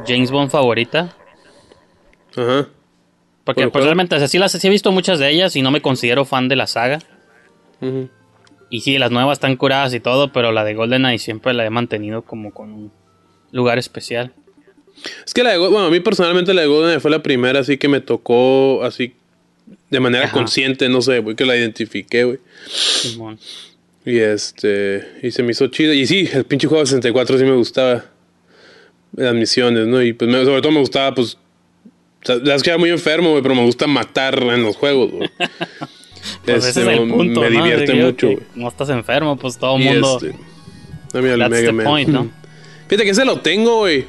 [0.08, 1.16] James Bond favorita.
[2.36, 2.70] Ajá.
[3.44, 5.62] Porque ¿Por pues, realmente o sea, sí, las, sí he visto muchas de ellas y
[5.62, 7.04] no me considero fan de la saga.
[7.82, 8.10] Ujú.
[8.72, 11.70] Y sí, las nuevas están curadas y todo, pero la de GoldenEye siempre la he
[11.70, 12.92] mantenido como con un
[13.52, 14.34] lugar especial.
[15.24, 17.78] Es que la de bueno, a mí personalmente la de GoldenEye fue la primera así
[17.78, 19.14] que me tocó así
[19.90, 20.34] de manera Ajá.
[20.34, 22.40] consciente, no sé, güey, que la identifiqué, güey.
[22.68, 23.40] Simón.
[24.06, 25.94] Y este, y se me hizo chido.
[25.94, 28.06] Y sí, el pinche juego de 64 sí me gustaba.
[29.16, 30.02] Las misiones, ¿no?
[30.04, 31.36] Y pues me- sobre todo me gustaba, pues.
[32.22, 34.76] O sea, la es que era muy enfermo, güey, pero me gusta matar en los
[34.76, 35.30] juegos, güey.
[36.46, 37.64] Pues ese es Este, el punto, me ¿no?
[37.64, 38.40] divierte mucho, güey.
[38.54, 40.20] No estás enfermo, pues todo el mundo.
[40.22, 40.38] este,
[41.14, 41.86] dame al That's Mega Man.
[41.86, 42.30] point, ¿no?
[42.90, 44.06] Fíjate que ese lo tengo, güey.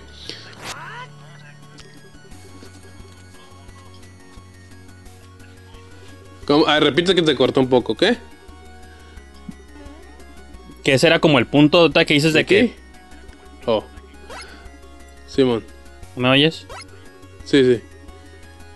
[6.51, 6.67] ¿Cómo?
[6.67, 8.17] Ah, repite que te cortó un poco, ¿qué?
[10.83, 12.75] Que ese era como el punto que dices de ¿Qué?
[13.65, 13.71] que.
[13.71, 13.85] Oh.
[15.29, 15.65] Simón.
[16.17, 16.67] ¿Me oyes?
[17.45, 17.81] Sí, sí.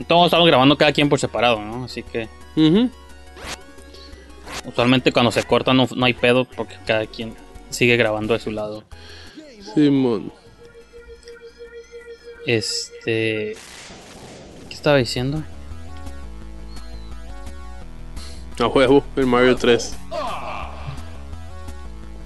[0.06, 1.86] Todos estamos grabando cada quien por separado, ¿no?
[1.86, 2.90] Así que Ujú.
[4.66, 7.34] usualmente cuando se corta no, no hay pedo porque cada quien
[7.70, 8.84] sigue grabando de su lado.
[9.74, 10.32] Simón.
[12.46, 13.56] Este.
[14.68, 15.42] ¿Qué estaba diciendo?
[18.60, 19.96] A huevo, el Mario 3.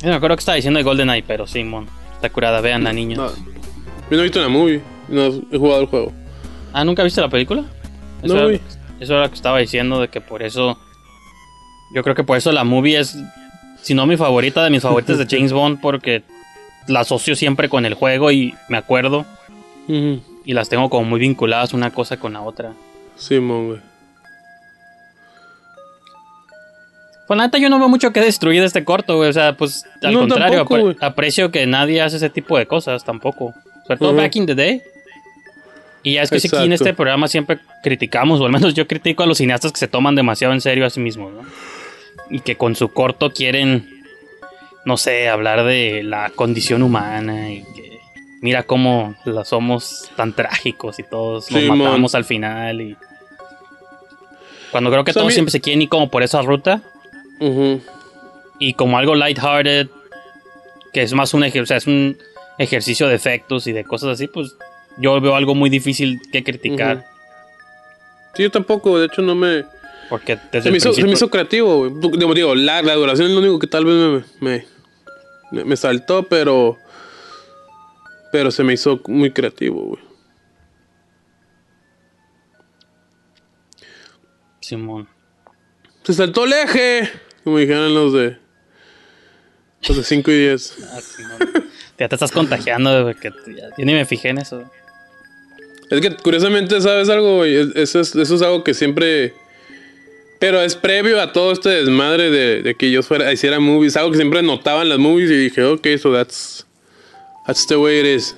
[0.01, 1.87] Yo me acuerdo que estaba diciendo de GoldenEye, pero Simón.
[2.15, 3.19] Está curada, vean a niños.
[3.19, 3.29] No.
[4.11, 4.83] Yo no he visto la movie.
[5.09, 6.13] No he jugado el juego.
[6.73, 7.65] Ah, ¿nunca viste la película?
[8.23, 8.61] Eso, No, era,
[9.01, 10.79] eso era lo que estaba diciendo, de que por eso.
[11.95, 13.17] Yo creo que por eso la movie es.
[13.81, 16.23] Si no mi favorita de mis favoritas de James Bond, porque
[16.87, 19.25] la asocio siempre con el juego y me acuerdo.
[19.89, 22.73] Y las tengo como muy vinculadas una cosa con la otra.
[23.17, 23.81] Simón, güey.
[27.29, 29.29] Pues la neta yo no veo mucho que destruir de este corto, güey.
[29.29, 33.05] O sea, pues al No, contrario, tampoco, aprecio que nadie hace ese tipo de cosas
[33.05, 33.55] tampoco.
[33.87, 34.83] Sobre todo back in the day.
[36.03, 39.23] Y ya es que aquí en este programa siempre criticamos, o al menos yo critico
[39.23, 41.43] a los cineastas que se toman demasiado en serio a sí mismos, ¿no?
[42.31, 43.89] Y que con su corto quieren,
[44.87, 47.99] no sé, hablar de la condición humana y que
[48.41, 52.97] mira cómo la somos tan trágicos y todos nos Sí, matamos al final y...
[54.71, 56.43] Cuando creo que O sea, a todos mí- siempre se quieren ir como por esa
[56.43, 56.83] ruta
[57.41, 57.81] Ujú.
[58.59, 59.89] y como algo lighthearted,
[60.93, 62.17] que es más un, ejer- o sea, es un
[62.59, 64.57] ejercicio de efectos y de cosas así, pues
[64.97, 67.07] yo veo algo muy difícil que criticar.
[68.35, 68.99] Sí, yo tampoco.
[68.99, 69.65] De hecho, no me.
[70.09, 71.93] Porque desde Se me, hizo, se me hizo creativo, güey.
[72.19, 73.95] Digo, digo, la, la duración es lo único que tal vez
[74.41, 74.65] me, me,
[75.53, 76.79] me, me saltó, pero.
[78.33, 80.03] Pero se me hizo muy creativo, güey.
[84.61, 85.09] Simón.
[86.03, 87.11] Se saltó el eje.
[87.49, 88.37] Como dijeron los de.
[89.89, 90.77] Los de 5 y 10.
[90.93, 90.99] Ah,
[91.99, 94.71] ya te estás contagiando, güey, que ya- yo ni me fijé en eso.
[95.91, 97.57] Es que curiosamente, ¿sabes algo, güey?
[97.75, 99.33] Eso es, eso es algo que siempre.
[100.39, 103.97] Pero es previo a todo este desmadre de, de que yo fuera, hiciera movies.
[103.97, 106.67] Algo que siempre notaba en las movies y dije, ok, so that's.
[107.47, 108.37] That's the way it is.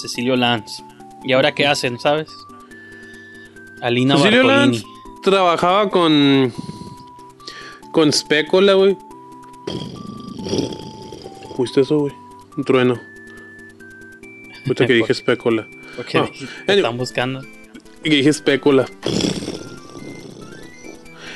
[0.00, 0.82] Cecilio Lance.
[1.24, 2.28] ¿Y ahora qué hacen, sabes?
[3.80, 4.84] Alina Cecilio Bartolini.
[5.22, 6.52] Trabajaba con.
[7.92, 8.96] Con Spécola, güey.
[11.56, 12.14] ¿Fuiste eso, güey?
[12.56, 13.00] Un trueno.
[14.66, 15.66] Ahorita que dije Spécola.
[15.96, 16.30] Porque
[16.66, 17.42] están buscando.
[18.04, 18.86] Y que dije espécula.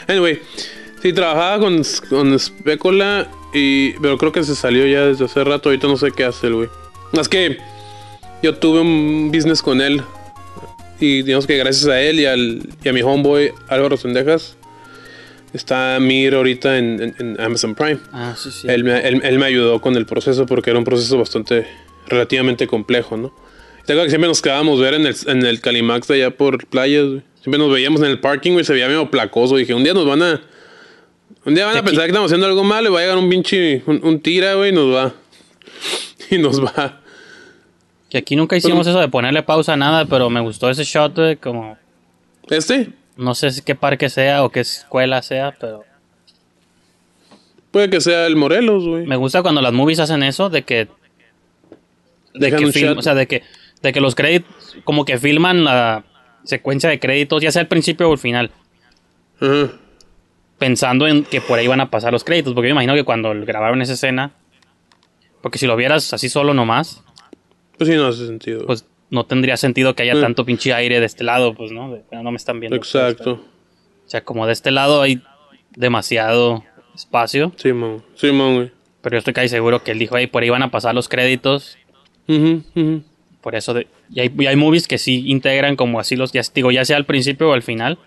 [0.09, 0.41] Anyway,
[1.03, 3.93] sí, trabajaba con, con espécula y...
[3.95, 5.69] Pero creo que se salió ya desde hace rato.
[5.69, 6.69] Ahorita no sé qué hace el güey.
[7.13, 7.59] Es que
[8.43, 10.03] yo tuve un business con él.
[11.01, 14.57] Y digamos que gracias a él y, al, y a mi homeboy Álvaro Sendejas,
[15.53, 17.99] está Mir ahorita en, en- en Amazon Prime.
[18.13, 18.67] Ah, sí, sí.
[18.69, 21.67] Él, me, él- él me ayudó con el proceso porque era un proceso bastante
[22.09, 23.35] relativamente complejo, ¿no?
[23.85, 27.05] Te que siempre nos quedábamos ver en el, en el Calimax de allá por playas,
[27.07, 27.23] güey.
[27.41, 29.57] Siempre nos veíamos en el parking, güey, se veía medio placoso.
[29.57, 30.41] Dije, un día nos van a.
[31.45, 33.31] Un día van a pensar que estamos haciendo algo malo y va a llegar un
[33.31, 33.85] pinche.
[33.87, 35.15] Un, un tira, güey, y nos va.
[36.31, 37.01] Y nos va.
[38.09, 41.15] Que aquí nunca hicimos eso de ponerle pausa a nada, pero me gustó ese shot,
[41.17, 41.77] güey, como...
[42.49, 45.85] Este No sé qué parque sea o qué escuela sea, pero...
[47.73, 49.07] puede que sea el Morelos, güey.
[49.07, 50.89] Me gusta cuando las movies hacen eso, de que
[52.35, 53.43] de Dejan que film- o sea, de que,
[53.83, 56.05] de que los créditos, como que filman la
[56.45, 58.51] secuencia de créditos, ya sea al principio o al final,
[60.59, 63.05] pensando en que por ahí van a pasar los créditos, porque yo me imagino que
[63.05, 64.33] cuando grabaron esa escena,
[65.43, 67.03] porque si lo vieras así solo nomás,
[67.79, 68.67] Pues sí, no hace sentido.
[68.67, 70.21] pues no tendría sentido que haya Mm.
[70.21, 71.93] tanto pinche aire de este lado, pues, ¿no?
[71.93, 72.77] De- no me están viendo.
[72.77, 73.33] Exacto.
[74.05, 75.23] O sea, como de este lado hay
[75.77, 78.03] demasiado espacio, Simón.
[78.15, 78.73] Simón, güey.
[79.03, 81.09] pero yo estoy casi seguro que él dijo, ahí por ahí van a pasar los
[81.09, 81.77] créditos,
[82.27, 83.03] Ujú, ujú.
[83.41, 86.43] por eso de, y, hay, y hay movies que sí integran como así los, ya,
[86.53, 87.99] digo, ya sea al principio o al final,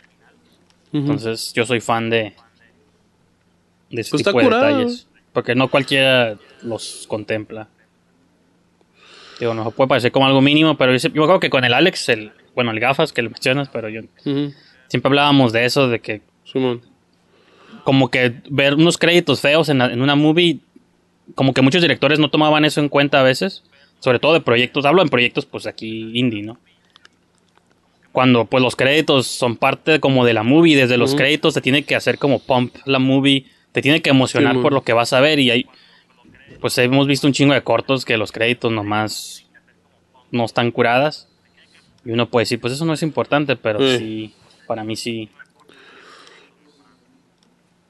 [0.91, 2.33] entonces yo soy fan de,
[3.89, 4.65] de ese Pues tipo de curado.
[4.65, 7.69] detalles, porque no cualquiera los contempla.
[9.39, 12.09] Digo, no puede parecer como algo mínimo, pero yo, yo acuerdo que con el Alex,
[12.09, 14.01] el, bueno, el gafas que lo mencionas, pero yo
[14.87, 16.81] siempre hablábamos de eso, de que Simón.
[17.83, 20.59] como que ver unos créditos feos en, la- en una movie,
[21.35, 23.63] como que muchos directores no tomaban eso en cuenta a veces,
[23.99, 26.57] sobre todo de proyectos, hablo en proyectos pues aquí indie, ¿no?
[28.11, 31.83] Cuando pues los créditos son parte como de la movie, desde los créditos te tiene
[31.83, 35.19] que hacer como pump la movie, te tiene que emocionar por lo que vas a
[35.21, 35.65] ver y ahí
[36.59, 39.45] pues hemos visto un chingo de cortos que los créditos nomás
[40.31, 41.27] no están curadas
[42.05, 43.97] y uno puede decir pues eso no es importante, pero Sí.
[43.97, 44.33] sí,
[44.67, 45.29] para mí sí.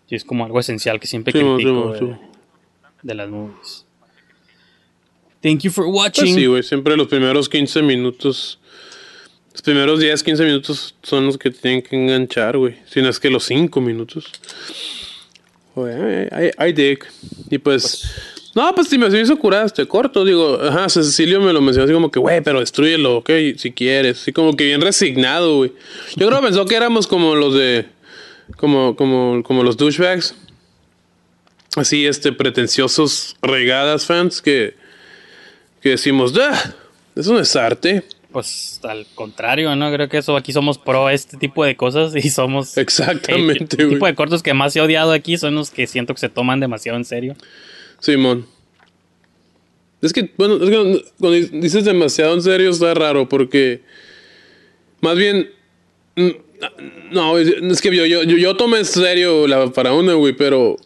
[0.08, 2.20] Sí, es como algo esencial que siempre Simón, critico Simón,
[3.04, 3.86] de, las movies.
[5.42, 6.36] Thank you for Pues watching.
[6.36, 6.64] sí, güey.
[6.64, 8.60] Siempre los primeros 15 minutos.
[9.54, 12.78] Los primeros 10, 15 minutos son los que tienen que enganchar, güey.
[12.88, 14.32] Si no es que los 5 minutos.
[15.76, 15.94] Güey,
[16.26, 16.28] I,
[16.60, 17.00] I- I dig.
[17.50, 18.10] Y pues.
[18.56, 20.26] No, pues si me hizo curar este corto.
[20.26, 24.22] Digo, ajá, Cecilio me lo mencionó así como que, güey, pero destruyelo, ok, si quieres.
[24.22, 25.72] Así como que bien resignado, güey.
[26.16, 27.86] Yo creo que pensó que éramos como los de.
[28.58, 30.36] Como, como, como los douchebags.
[31.76, 34.74] Así, este, pretenciosos regadas fans que
[35.82, 36.74] que decimos, "Ah,
[37.16, 38.04] eso no es arte.
[38.32, 39.92] Pues al contrario, ¿no?
[39.92, 42.78] Creo que eso aquí somos pro este tipo de cosas y somos...
[42.78, 43.96] Exactamente, el, güey.
[43.96, 46.60] tipo de cortos que más he odiado aquí son los que siento que se toman
[46.60, 47.36] demasiado en serio.
[48.00, 48.46] Simón.
[50.02, 53.82] Es que, bueno, es que cuando dices demasiado en serio está raro porque
[55.02, 55.52] más bien
[57.12, 60.78] no, es que yo, yo, yo, tomé en serio la faraona, güey, pero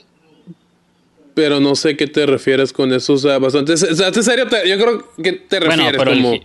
[1.36, 4.48] pero no sé qué te refieres con eso, o sea, bastante, o sea, en serio,
[4.48, 6.40] te- yo creo que te Bueno, refieres pero como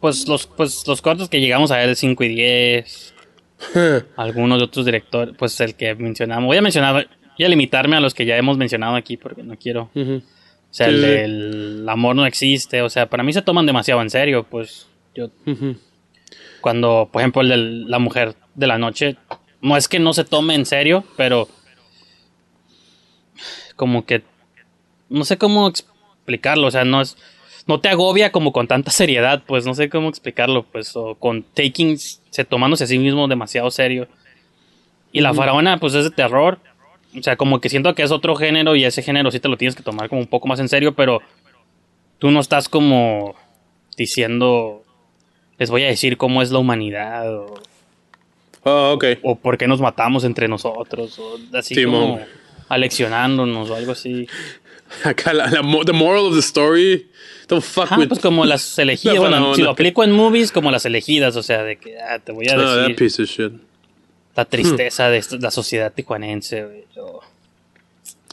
[0.00, 3.14] Pues los, pues los cortos que llegamos a ver de 5 y 10,
[4.16, 8.00] algunos de otros directores, pues el que mencionamos, voy a mencionar, voy a limitarme a
[8.00, 9.90] los que ya hemos mencionado aquí porque no quiero...
[9.94, 12.82] O sea, Sí, el del amor no existe.
[12.82, 14.42] O sea, para mí se toman demasiado en serio.
[14.42, 15.30] Pues yo,
[16.60, 19.16] cuando, por ejemplo, el de la mujer de la noche,
[19.60, 21.48] no es que no se tome en serio, pero
[23.76, 24.24] como que
[25.08, 26.66] no sé cómo explicarlo.
[26.66, 27.16] O sea, no es,
[27.68, 29.44] no te agobia como con tanta seriedad.
[29.46, 30.64] Pues no sé cómo explicarlo.
[30.64, 34.08] Pues o con taking, se tomándose a sí mismo demasiado serio.
[35.12, 36.58] Y la faraona, pues es de terror.
[37.18, 39.56] O sea, como que siento que es otro género y ese género sí te lo
[39.56, 41.20] tienes que tomar como un poco más en serio, pero
[42.18, 43.34] tú no estás como
[43.96, 44.82] diciendo,
[45.58, 47.54] les voy a decir cómo es la humanidad o,
[48.64, 49.04] Ah, ok.
[49.22, 52.18] o por qué nos matamos entre nosotros o así como
[52.68, 54.26] aleccionándonos o algo así.
[55.04, 57.08] Acá la, la the moral of the story.
[57.48, 60.70] Don't fuck Ajá, with pues como las elegidas, bueno, si lo aplico en movies, como
[60.70, 63.28] las elegidas, o sea, de que ah, te voy a Ah, that decir piece of
[63.28, 63.52] shit.
[64.36, 67.20] La tristeza de esta- la sociedad tijuanense, güey, o-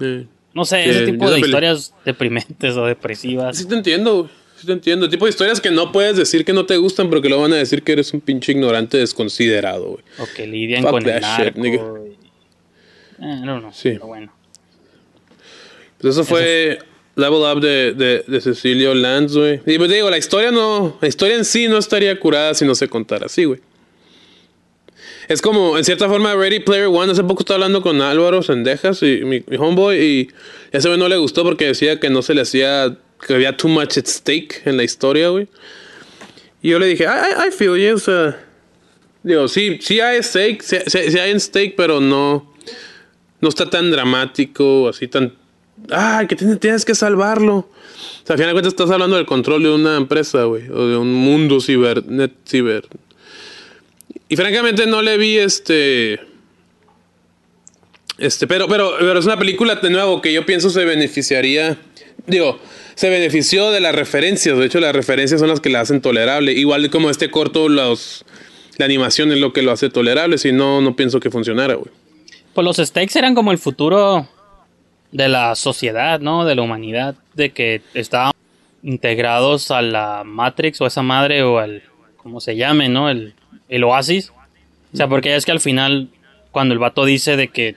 [0.02, 0.26] Eh.
[0.54, 3.58] no sé, Sí, ese tipo de peli- deprimentes o depresivas.
[3.58, 4.30] Sí te entiendo, güey.
[4.58, 5.06] Sí te entiendo.
[5.06, 7.42] El tipo de historias que no puedes decir que no te gustan, pero que lo
[7.42, 10.04] van a decir que eres un pinche ignorante desconsiderado, güey.
[10.20, 11.80] O que lidian Fuck con el shit, y- eh,
[13.44, 13.90] no, no, Sí.
[13.94, 14.32] pero bueno.
[16.00, 16.80] Pues eso fue
[17.16, 19.62] Level Up de, de, de Cecilio Lanz, güey.
[19.66, 20.98] Y pues digo, la historia no...
[21.02, 23.60] La historia en sí no estaría curada si no se contara así, güey.
[25.32, 27.14] Es como, en cierta forma, Ready Player One.
[27.14, 30.28] Hace poco estaba hablando con Álvaro Sendejas, y mi, homeboy, y
[30.74, 32.98] ese güey no le gustó porque decía que no se le hacía...
[33.26, 35.48] Que había too much at stake en la historia, güey.
[36.62, 38.34] Y yo le dije, I, feel you, o.
[39.24, 42.52] Digo, sí, sí hay stake, sí, sí- sí hay stake, pero no...
[43.40, 45.34] No está tan dramático, así tan...
[45.92, 47.56] ¡Ay, que tienes, tienes que salvarlo!
[47.56, 47.70] O
[48.26, 50.68] sea, al final de cuentas estás hablando del control de una empresa, güey.
[50.70, 52.84] O de un mundo ciber, net ciber.
[54.32, 56.18] Y francamente no le vi este...
[58.18, 61.78] Este, pero, pero, pero es una película de nuevo que yo pienso se beneficiaría.
[62.28, 62.58] Digo,
[62.96, 64.58] se benefició de las referencias.
[64.58, 66.54] De hecho, las referencias son las que la hacen tolerable.
[66.54, 68.24] Igual como este corto, los,
[68.78, 70.38] la animación es lo que lo hace tolerable.
[70.38, 71.92] Si no, no pienso que funcionara, güey.
[72.54, 74.30] Pues los stakes eran como el futuro
[75.12, 76.46] de la sociedad, ¿no?
[76.46, 78.36] De la humanidad, de que estábamos
[78.82, 81.84] integrados a la Matrix o esa madre o al,
[82.16, 83.10] ¿cómo se llame, no?
[83.10, 83.34] El,
[83.70, 84.32] el Oasis.
[84.94, 86.10] O sea, porque es que al final,
[86.52, 87.76] cuando el vato dice de que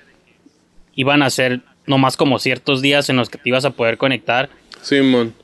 [0.95, 4.49] iban a ser nomás como ciertos días en los que te ibas a poder conectar
[4.81, 5.35] Simón.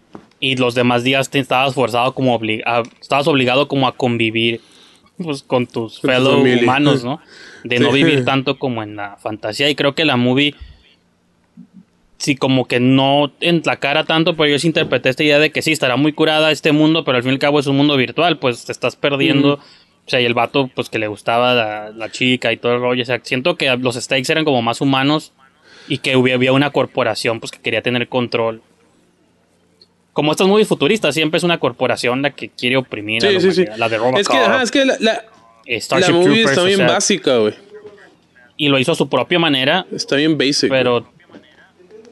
[0.41, 4.61] y los demás días te estabas forzado como obli- a- estabas obligado como a convivir
[5.23, 7.21] pues con tus fellow humanos, ¿no?
[7.65, 7.97] De no Sí.
[8.03, 10.55] vivir tanto como en la fantasía y creo que la movie
[12.17, 15.51] sí como que no en la cara tanto, pero yo sí interpreté esta idea de
[15.53, 17.77] que sí estará muy curada este mundo, pero al fin y al cabo es un
[17.77, 19.59] mundo virtual, pues te estás perdiendo.
[20.11, 22.81] O sea, y el vato, pues que le gustaba la, la chica y todo el
[22.81, 23.03] rollo.
[23.03, 25.33] O sea, siento que los stakes eran como más humanos
[25.87, 28.61] y que hubi- había una corporación, pues que quería tener control.
[30.13, 33.41] Como estas movies futuristas, siempre es una corporación la que quiere oprimir a Sí, la
[33.41, 33.65] sí, sí.
[33.77, 35.25] La de Robocop, Es que, ajá, es que la, la,
[35.67, 37.55] eh, la movie Troopers, está o bien sea, básica, güey.
[38.57, 40.69] y lo hizo a su propia manera, Está bien basic.
[40.69, 41.07] pero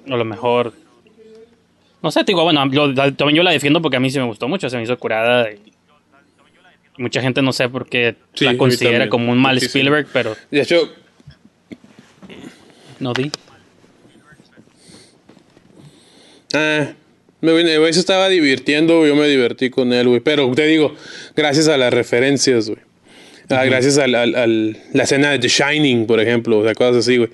[0.08, 0.72] a lo mejor
[2.00, 4.24] no sé, te digo, bueno, yo- también yo la defiendo porque a mí sí me
[4.26, 5.58] gustó mucho, se me hizo curada y
[6.98, 9.80] mucha gente no sé por qué Sí, a la considera como un mal Muchísimo.
[9.80, 10.92] Spielberg, pero De hecho,
[13.00, 13.30] no di.
[16.54, 16.92] Ah,
[17.40, 20.20] me- se estaba divirtiendo, yo me divertí con él, güey.
[20.20, 20.94] Pero te digo,
[21.36, 22.80] gracias a las referencias, güey.
[23.50, 26.96] Ah, Gracias al, al- al- la escena de The Shining, por ejemplo, o sea, cosas
[27.06, 27.30] así, güey.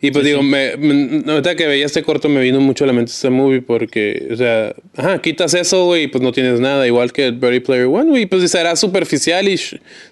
[0.00, 2.92] Y pues digo, me, me- ahorita que veía este corto me vino mucho a la
[2.92, 6.86] mente este movie porque, o sea, ajá, quitas eso, güey, y pues no tienes nada,
[6.86, 9.58] igual que el Ready Player One, güey, pues será superficial y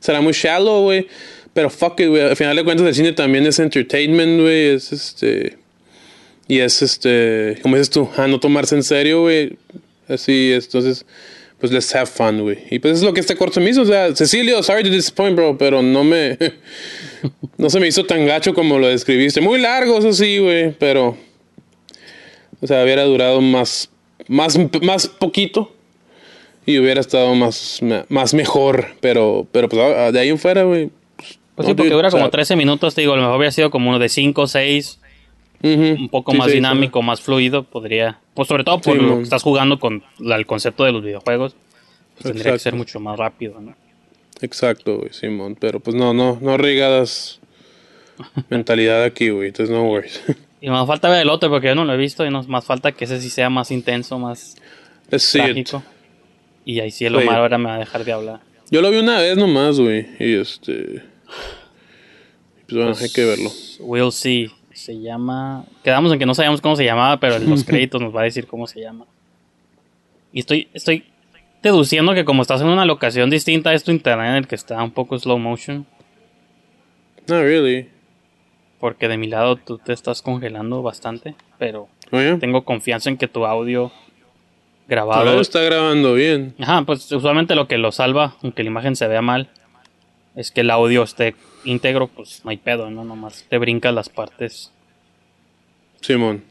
[0.01, 1.07] será muy shallow, güey.
[1.53, 4.93] Pero fuck it, güey, al final de cuentas el cine también es entertainment, güey, es
[4.93, 5.57] este...
[6.49, 9.57] Y es este, como dices tú, a no tomarse en serio, güey.
[10.07, 11.05] Así, entonces,
[11.59, 12.59] pues let's have fun, güey.
[12.71, 13.83] Y pues es lo que este corto me hizo.
[13.83, 16.39] O sea, Cecilio, sorry to disappoint, bro, pero no me.
[17.59, 19.41] no se me hizo tan gacho como lo describiste.
[19.41, 21.17] Muy largo, eso sí, güey, pero.
[22.61, 23.91] O sea, hubiera durado más.
[24.29, 25.73] Más, más poquito.
[26.65, 28.87] Y hubiera estado más, más mejor.
[29.01, 30.91] Pero, pero pues ah, de ahí en fuera, güey.
[31.55, 33.37] Pues no, sí, porque dura o sea, como 13 minutos, te digo, a lo mejor
[33.39, 35.01] hubiera sido como uno de 5 o 6,
[35.63, 35.71] ujú.
[35.71, 36.57] un poco Sí, más sí, sí.
[36.57, 40.45] dinámico, más fluido, podría, pues sobre todo por lo que estás jugando con la- el
[40.45, 41.57] concepto de los videojuegos,
[42.21, 43.75] pues tendría que ser mucho más rápido, ¿no?
[44.41, 45.57] Exacto, güey, Simón.
[45.59, 47.41] Pero pues no, no, no arriesgadas
[48.49, 49.49] mentalidad aquí, güey.
[49.49, 50.23] Entonces no worries.
[50.59, 52.65] Y más falta ver el otro porque yo no lo he visto y nos más
[52.65, 54.57] falta que ese sí sea más intenso, más
[55.11, 55.83] Let's trágico.
[56.65, 57.15] Y ahí sí el.
[57.15, 58.41] Omar ahora me va a dejar de hablar.
[58.71, 60.07] Yo lo vi una vez nomás, güey.
[60.19, 61.05] Y este.
[62.67, 63.51] Pues bueno, hay que verlo.
[63.81, 64.51] We'll see.
[64.73, 65.67] Se llama.
[65.85, 68.25] Quedamos en que no sabíamos cómo se llamaba, pero en los créditos nos va a
[68.25, 69.05] decir cómo se llama.
[70.33, 71.05] Y estoy, estoy
[71.71, 74.83] deduciendo que como estás en una locación distinta es tu internet en el que está
[74.83, 75.87] un poco slow motion.
[77.29, 77.89] No, really.
[78.81, 81.35] Porque de mi lado tú te estás congelando bastante.
[81.59, 83.91] Pero Oye, tengo confianza en que tu audio
[84.87, 85.41] grabado.
[85.41, 86.55] está grabando bien.
[86.61, 89.51] Ajá, pues usualmente lo que lo salva, aunque la imagen se vea mal,
[90.37, 93.05] es que el audio esté íntegro, pues no hay pedo, ¿no?
[93.05, 94.71] Nomás te brincas las partes.
[96.01, 96.45] Simón.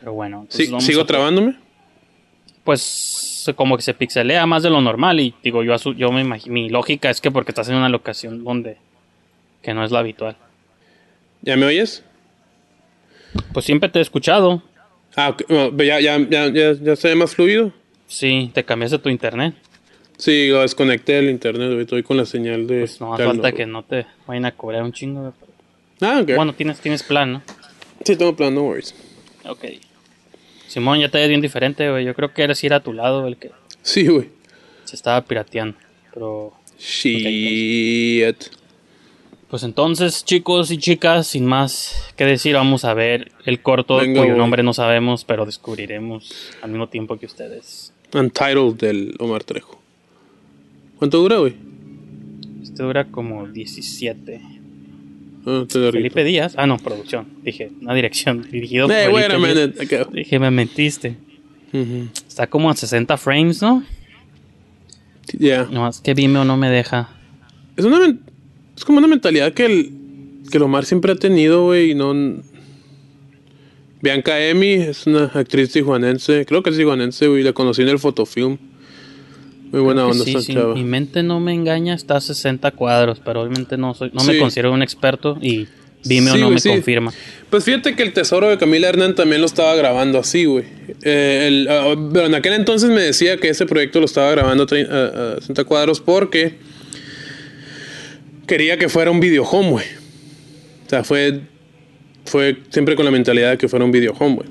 [0.00, 0.46] Pero bueno.
[0.50, 1.56] Sí, ¿Sigo a- trabándome?
[2.66, 6.52] Pues como que se pixelea más de lo normal y digo, yo, yo me imagino,
[6.52, 8.76] mi lógica es que porque estás en una locación donde
[9.62, 10.36] que no es la habitual.
[11.42, 12.02] ¿Ya me oyes?
[13.52, 14.62] Pues siempre te he escuchado.
[15.14, 15.42] Ah, ok.
[15.48, 17.72] No, ya, ya, ya, ya, ya se ve más fluido.
[18.08, 19.54] Sí, te cambiaste tu internet.
[20.18, 21.78] Sí, lo desconecté el internet.
[21.80, 22.80] Estoy con la señal de.
[22.80, 25.20] Pues no del falta que no te vayan a cobrar un chingo.
[25.20, 25.32] güey.
[26.00, 26.34] Ah, ok.
[26.34, 27.42] Bueno, tienes, tienes plan, ¿no?
[28.04, 28.94] Sí, tengo plan, no worries.
[29.44, 29.64] Ok.
[30.68, 32.04] Simón, ya te ves bien diferente, güey.
[32.04, 33.50] Yo creo que eres ir a tu lado el que
[33.82, 34.28] Sí, güey.
[34.84, 35.76] se estaba pirateando.
[36.12, 38.36] Pero, Shit.
[39.48, 44.22] pues entonces, chicos y chicas, sin más que decir, vamos a ver el corto Venga,
[44.22, 47.92] cuyo nombre no sabemos, pero descubriremos al mismo tiempo que ustedes.
[48.14, 49.80] Untitled del Omar Trejo.
[50.98, 51.54] ¿Cuánto dura, güey?
[52.62, 54.40] Este dura como 17.
[55.46, 56.54] Ah, Felipe Díaz.
[56.56, 57.26] Ah, no, producción.
[57.42, 58.46] Dije, una dirección.
[58.50, 60.06] Dirigido Hey, por Felipe Díaz.
[60.12, 61.16] Dije, me mentiste.
[62.26, 63.84] Está como a 60 frames, ¿no?
[65.38, 65.64] Ya.
[65.70, 67.10] No, es que Vimeo no me deja.
[67.76, 68.16] Es una
[68.76, 69.92] es como una mentalidad que el
[70.50, 72.14] que el Omar siempre ha tenido, güey, y no
[74.00, 77.98] Bianca Emi es una actriz tijuanense, creo que es tijuanense, güey, la conocí en el
[77.98, 78.58] fotofilm.
[79.72, 80.56] Muy buena Creo onda sí.
[80.74, 84.38] Mi mente no me engaña, está a 60 cuadros, pero obviamente no soy, no me
[84.38, 85.66] considero un experto y
[86.04, 87.12] Vimeo Sí, no me confirma.
[87.50, 90.64] Pues fíjate que el tesoro de Camila Hernán también lo estaba grabando así, güey.
[91.02, 94.62] Eh, el- ah, pero en aquel entonces me decía que ese proyecto lo estaba grabando
[94.64, 96.58] a trein- a, a 60 cuadros porque
[98.46, 99.86] quería que fuera un video home, güey.
[100.86, 101.40] O sea, fue,
[102.24, 104.48] fue siempre con la mentalidad de que fuera un video home, güey.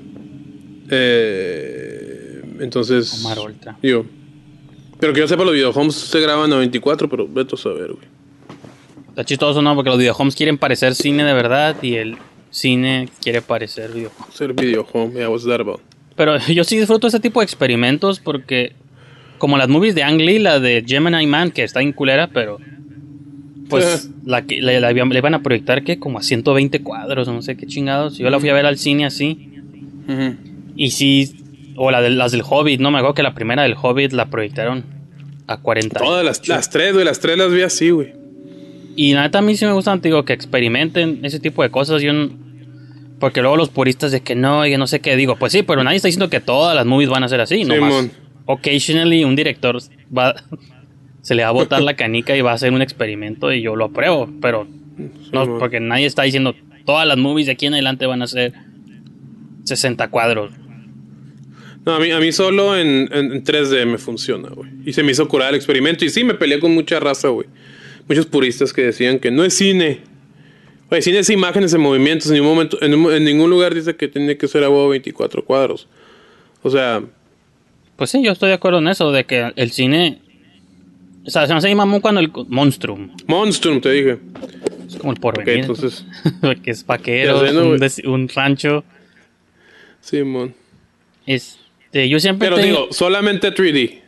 [0.90, 3.14] Eh, Entonces.
[3.24, 3.78] Omar Ultra.
[3.82, 4.04] Digo.
[4.98, 8.06] Pero que yo sepa, los videohomes se graban a 24, pero vete a saber, güey.
[9.08, 9.74] Está chistoso, ¿no?
[9.74, 12.16] Porque los videohomes quieren parecer cine de verdad y el
[12.50, 14.32] cine quiere parecer videohome.
[14.32, 15.80] Ser videohome, yeah, what's that about?
[16.16, 18.72] Pero yo sí disfruto ese tipo de experimentos porque,
[19.38, 22.58] como las movies de Ang Lee, la de Gemini Man, que está en culera, pero
[23.68, 27.56] pues la que la, le iban a proyectar que como a 120 cuadros, no sé
[27.56, 28.18] qué chingados.
[28.18, 29.50] Yo la fui a ver al cine así
[30.76, 31.36] y sí,
[31.76, 34.26] o la de, las del Hobbit, no me acuerdo que la primera del Hobbit la
[34.26, 34.84] proyectaron
[35.46, 35.98] a 40.
[35.98, 38.12] Todas las, las tres, güey, las tres las vi así, güey.
[38.96, 42.00] Y la neta a mí sí me gustan, digo, que experimenten ese tipo de cosas.
[42.00, 42.12] Yo
[43.18, 45.62] porque luego los puristas de que no, y que no sé qué, digo, pues sí,
[45.62, 47.92] pero nadie está diciendo que todas las movies van a ser así, nomás.
[47.92, 48.12] Simón.
[48.46, 49.78] Occasionally un director
[50.16, 50.34] va,
[51.22, 53.74] se le va a botar la canica y va a hacer un experimento y yo
[53.74, 54.66] lo apruebo, pero
[55.32, 56.54] no, porque nadie está diciendo
[56.84, 58.52] todas las movies de aquí en adelante van a ser
[59.64, 60.52] 60 cuadros.
[61.86, 64.68] No, a mí, a mí solo en, en- en 3D me funciona, güey.
[64.84, 66.04] Y se me hizo curar el experimento.
[66.04, 67.46] Y sí, me peleé con mucha raza, güey.
[68.08, 70.00] Muchos puristas que decían que no es cine.
[70.90, 72.26] Güey, cine es imágenes en movimientos.
[72.28, 75.86] En ningún, momento, en, ningún lugar dice que tiene que ser a huevo 24 cuadros.
[76.62, 77.02] O sea,
[77.96, 80.20] Pues sí, yo estoy de acuerdo en eso, de que el cine...
[81.24, 84.18] O sea, se me hace mamón cuando el Monstrum, Monstrum, te dije.
[84.88, 85.60] es como el porvenir.
[85.60, 86.04] entonces,
[86.62, 88.84] que es vaquero, sé, ¿no, un, rancho.
[90.00, 90.54] Simón.
[91.86, 94.00] Este, yo siempre Pero te- digo, solamente 3D.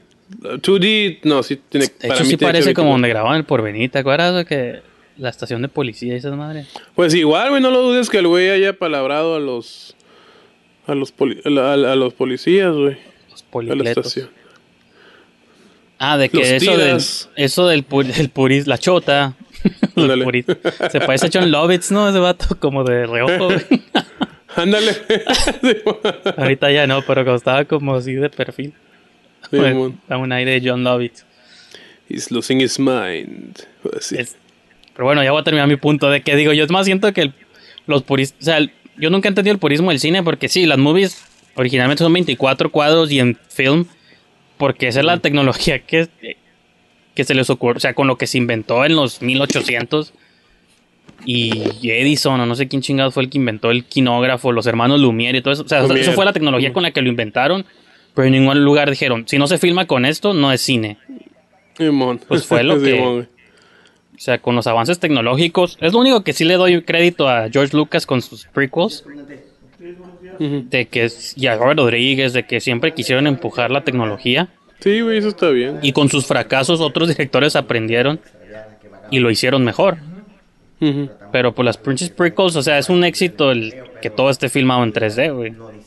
[0.43, 2.91] Uh, 2D, no, sí tiene de hecho sí parece como 24.
[2.93, 4.81] donde grababan el porvenir, ¿te acuerdas que
[5.17, 6.69] la estación de policía y esas madres?
[6.95, 9.95] Pues igual, güey, no lo dudes que el güey haya palabrado a los.
[10.87, 12.97] A los, poli- a, la- a los policías, güey.
[13.31, 14.19] Los policletos.
[15.99, 17.29] Ah, de que Los eso del, tiras.
[17.37, 19.35] eso del, pu- del puris, la chota.
[19.97, 20.45] Los puris.
[20.93, 22.09] Se parece a John Lovitz, ¿no?
[22.09, 23.59] Ese vato como de reojo, güey.
[24.57, 24.93] Ándale.
[26.37, 28.73] Ahorita ya no, pero cuando estaba como así de perfil.
[29.51, 30.01] Simón.
[30.09, 31.25] Da un aire de John Lovitz.
[32.09, 33.59] He's losing his mind.
[33.83, 34.17] Pues sí.
[34.19, 34.37] Es-
[34.95, 37.13] pero bueno, ya voy a terminar mi punto de que digo, yo es más siento
[37.13, 37.33] que el-
[37.87, 40.67] los puristas, o sea, el- yo nunca he entendido el purismo del cine porque sí,
[40.67, 41.23] las movies
[41.55, 43.87] originalmente son 24 cuadros y en film,
[44.57, 46.09] porque esa es la tecnología que,
[47.15, 50.15] que se les ocurre, o sea, con lo que se inventó en los 1800
[51.25, 55.01] y Edison o no sé quién chingado fue el que inventó el quinógrafo, los hermanos
[55.01, 55.99] Lumière y todo eso, o sea, Lumière.
[56.01, 57.65] eso fue la tecnología con la que lo inventaron,
[58.15, 60.97] pero en ningún lugar dijeron, si no se filma con esto, no es cine.
[61.77, 62.21] Simón.
[62.27, 63.29] Pues fue lo que- Simón.
[64.17, 65.79] O sea, con los avances tecnológicos.
[65.81, 69.05] Es lo único que sí le doy crédito a George Lucas con sus prequels.
[70.41, 74.49] De que, y a Robert Rodríguez, de que siempre quisieron empujar la tecnología.
[74.81, 75.79] Sí, güey, eso está bien.
[75.83, 78.21] Y con sus fracasos otros directores aprendieron
[79.11, 79.99] y lo hicieron mejor.
[80.81, 81.11] Ujú.
[81.33, 84.83] Pero pues las pinches prequels, o sea, es un éxito el que todo esté filmado
[84.85, 85.53] en 3D, güey.
[85.53, 85.79] Simón.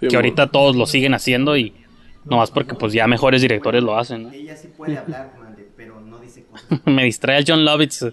[0.00, 1.72] Que ahorita todos lo siguen haciendo y
[2.24, 4.32] nomás porque pues ya mejores directores lo hacen, ¿no?
[4.32, 6.80] Ella sí puede hablar, comandante, pero no dice cosas.
[6.86, 8.02] Me distrae el John Lovitz.
[8.02, 8.10] No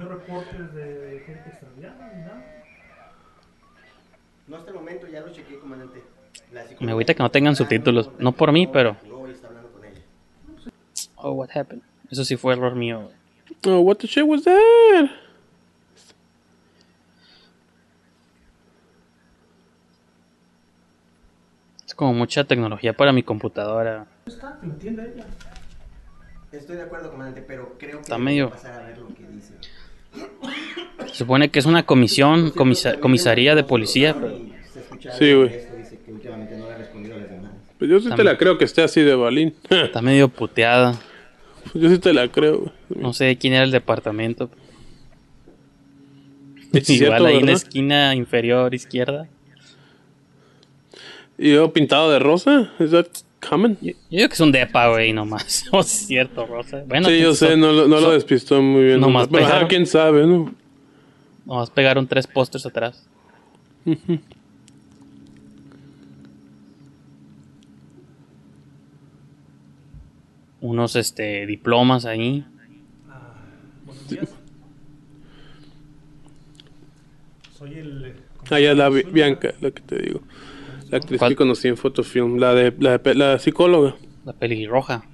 [0.00, 2.64] hay reportes de gente extraviada ni nada.
[4.46, 6.02] No hasta el momento, ya lo chequeé, comandante.
[6.80, 8.10] Me agüita que no tengan subtítulos.
[8.18, 8.96] No por mí, pero...
[11.16, 11.82] Oh, what happened?
[12.10, 13.02] Eso sí fue error mío.
[13.02, 13.17] güey.
[13.66, 15.10] Oh, what the shit was that?
[21.86, 24.06] Es como mucha tecnología para mi computadora.
[24.26, 25.24] Está, entienda ella.
[26.52, 29.54] Estoy de acuerdo, comandante, pero creo que Está medio- pasar a ver lo que dice.
[31.08, 34.14] Se supone que es una comisión, comisa- comisaría de policía.
[35.18, 35.50] Sí, güey.
[37.78, 39.54] Pues yo sí te la creo que esté así de balín.
[39.70, 40.94] Está medio puteada.
[41.74, 42.72] Yo sí te la creo, güey.
[43.02, 44.50] No sé quién era el departamento.
[46.72, 47.62] Es Igual cierto, ahí en la ¿verdad?
[47.64, 49.26] esquina inferior izquierda.
[51.38, 52.72] ¿Y yo pintado de rosa?
[52.78, 53.06] ¿Es that
[53.48, 53.78] common?
[53.80, 55.64] Yo, yo digo que es un depa, güey, nomás.
[55.72, 56.82] Oh, es cierto, Rosa.
[56.86, 59.00] Bueno, sí, yo sé, no, lo- no despistó muy bien.
[59.00, 59.68] nomás Pero, ajá, pegaron.
[59.70, 60.54] quién sabe, ¿no?
[61.46, 63.06] Nomás pegaron tres pósters atrás.
[70.60, 72.44] Unos este diplomas ahí.
[73.84, 74.28] Buenos días.
[77.56, 78.04] Soy el.
[78.06, 78.14] eh,
[78.50, 80.20] Ah, ya la Bi- Bianca, la que te digo.
[80.90, 81.32] La actriz ¿Cuál?
[81.32, 83.94] que conocí en Fotofilm, la de la, de- la psicóloga.
[84.24, 85.04] La pelirroja.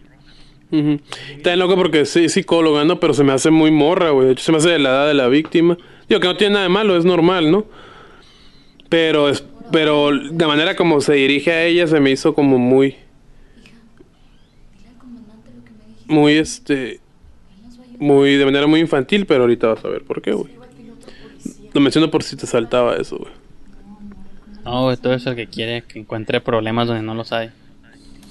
[0.71, 1.01] Ujú.
[1.37, 3.01] Está bien loco porque sí, es psicóloga, ¿no?
[3.01, 4.27] Pero se me hace muy morra, güey.
[4.29, 5.77] De hecho, se me hace de la edad de la víctima.
[6.09, 7.67] Digo que no tiene nada de malo, es normal, ¿no?
[8.89, 12.97] Pero, es, pero la manera como se dirige a ella se me hizo como muy...
[16.07, 17.01] Muy, este...
[17.99, 20.53] Muy, de manera muy infantil, pero ahorita vas a ver por qué, güey.
[21.73, 23.33] Lo menciono por si te saltaba eso, güey.
[24.65, 27.51] No, güey, todo eso el que quiere que encuentre problemas donde no los hay.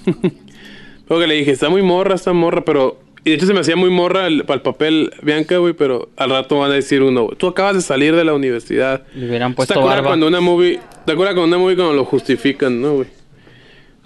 [1.08, 3.00] Luego que le dije, está muy morra, está morra, pero...
[3.26, 6.10] Y de hecho se me hacía muy morra el- para el papel Bianca, güey, pero
[6.16, 9.02] al rato van a decir uno, güey, tú acabas de salir de la universidad.
[9.14, 10.08] Le hubieran ¿Te puesto acuerdas barba.
[10.10, 10.78] cuando una movie...
[11.06, 13.08] ¿Te acuerdas cuando una movie cuando lo justifican, no, güey?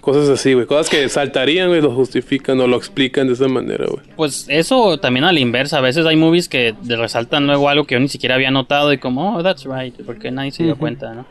[0.01, 0.65] Cosas así, güey.
[0.65, 4.01] Cosas que saltarían, güey, lo justifican o lo explican de esa manera, güey.
[4.15, 5.79] Pues eso también a la inversa.
[5.79, 8.97] A veces hay movies que resaltan luego algo que yo ni siquiera había notado y
[8.97, 11.25] como, oh, that's right, porque nadie se dio cuenta, ¿no?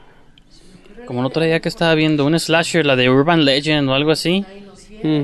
[1.06, 4.10] Como el otro día que estaba viendo un slasher, la de Urban Legend o algo
[4.10, 4.44] así,
[5.02, 5.22] Mm.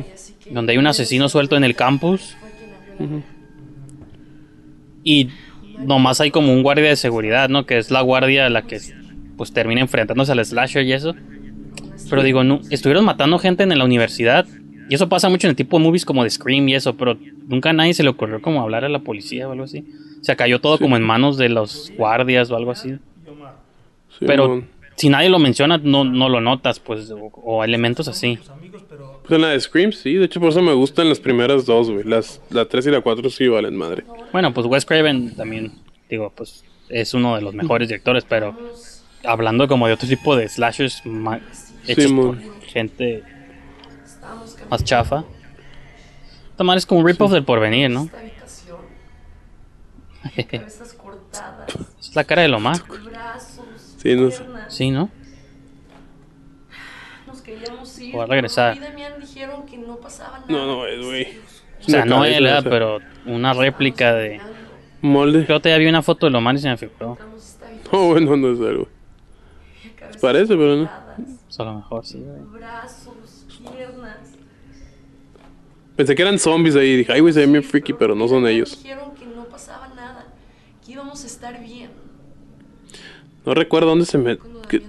[0.54, 2.36] donde hay un asesino suelto en el campus.
[5.02, 5.28] Y
[5.78, 7.66] nomás hay como un guardia de seguridad, ¿no?
[7.66, 8.78] Que es la guardia a la que
[9.36, 11.14] pues termina enfrentándose al slasher y eso.
[12.08, 14.46] Pero digo, no, estuvieron matando gente en la universidad.
[14.88, 17.16] Y eso pasa mucho en el tipo de movies como de Scream y eso, pero
[17.48, 19.84] nunca a nadie se le ocurrió como hablar a la policía o algo así.
[20.20, 22.96] O sea, cayó todo como en manos de los guardias o algo así.
[24.18, 24.62] Sí, Pero
[24.96, 28.38] si nadie lo menciona, no, no lo notas, pues, o, o elementos así.
[29.26, 30.14] Pues en la de Scream, sí.
[30.14, 32.04] De hecho, por eso me gustan las primeras dos, güey.
[32.04, 34.04] Las, la 3 y la 4 sí valen madre.
[34.32, 35.72] Bueno, pues Wes Craven también,
[36.10, 38.54] digo, pues es uno de los mejores directores, pero
[39.24, 41.02] hablando como de otro tipo de slashers
[41.86, 42.40] hechos mon.
[42.40, 43.22] por gente
[44.70, 45.24] más chafa.
[46.56, 48.08] Tomar es como un rip-off del porvenir, ¿no?
[52.00, 52.76] Es la cara de Lomar.
[53.96, 54.44] Sí, no sé.
[54.68, 55.10] Sí, ¿no?
[57.26, 58.14] Nos queríamos ir.
[58.14, 58.78] O regresar.
[59.20, 60.46] dijeron que no pasaba nada.
[60.48, 61.38] No, no es, güey.
[61.80, 62.64] O sea, no él, ¿verdad?
[62.70, 64.40] pero una réplica de...
[65.02, 65.44] Molde.
[65.48, 67.18] Yo te vi una foto de Lomar y se me figuró.
[67.92, 68.88] No, bueno, no es algo.
[70.20, 71.03] Parece, pero no.
[71.54, 72.40] Pues a lo mejor sí, güey.
[72.52, 74.32] Brazos, piernas.
[75.94, 76.96] Pensé que eran zombies ahí.
[76.96, 78.76] Dije, ay, güey, se ven bien freaky, pero no son ellos.
[78.82, 80.26] Dijeron que no pasaba nada,
[80.84, 81.90] que íbamos a estar bien.
[83.46, 84.40] No recuerdo dónde se met...
[84.68, 84.82] Que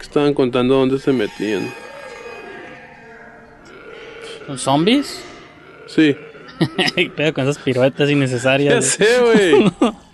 [0.00, 1.72] estaban contando dónde se metían.
[4.48, 5.22] ¿Son zombies?
[5.86, 6.16] Sí.
[7.14, 8.98] Pero con esas piruetas innecesarias.
[8.98, 9.72] Ya sé, güey.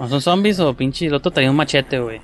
[0.00, 2.20] ¿O son zombies o pinche el otro traía un machete, güey?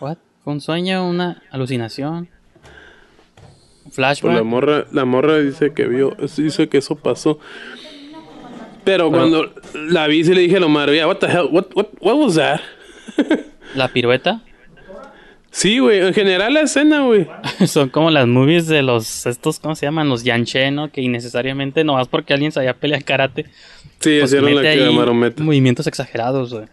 [0.00, 0.16] What?
[0.42, 1.08] ¿Fue un sueño?
[1.08, 2.14] ¿Una alucinación?
[2.16, 2.28] ¿Un
[3.84, 4.44] Pues la ¿Flashback?
[4.44, 7.38] morra, la morra dice que vio, dice que eso pasó.
[8.84, 11.88] Pero cuando la vi, sí le dije a Lomar, "Yeah, what the hell, what, what,
[12.00, 12.60] what was that?
[13.74, 14.42] ¿La pirueta?
[15.56, 17.26] Sí, güey, en general la escena, güey.
[17.66, 20.06] Son como las movies de los, estos, ¿cómo se llaman?
[20.06, 20.92] Los yanché, ¿no?
[20.92, 23.44] Que innecesariamente, no más porque alguien sabía pelear karate,
[24.00, 25.42] Sí, pues hicieron la que llamaron meta.
[25.42, 26.66] movimientos exagerados, güey.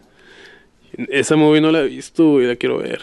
[1.08, 3.00] Esa movie no la he visto, güey, la quiero ver.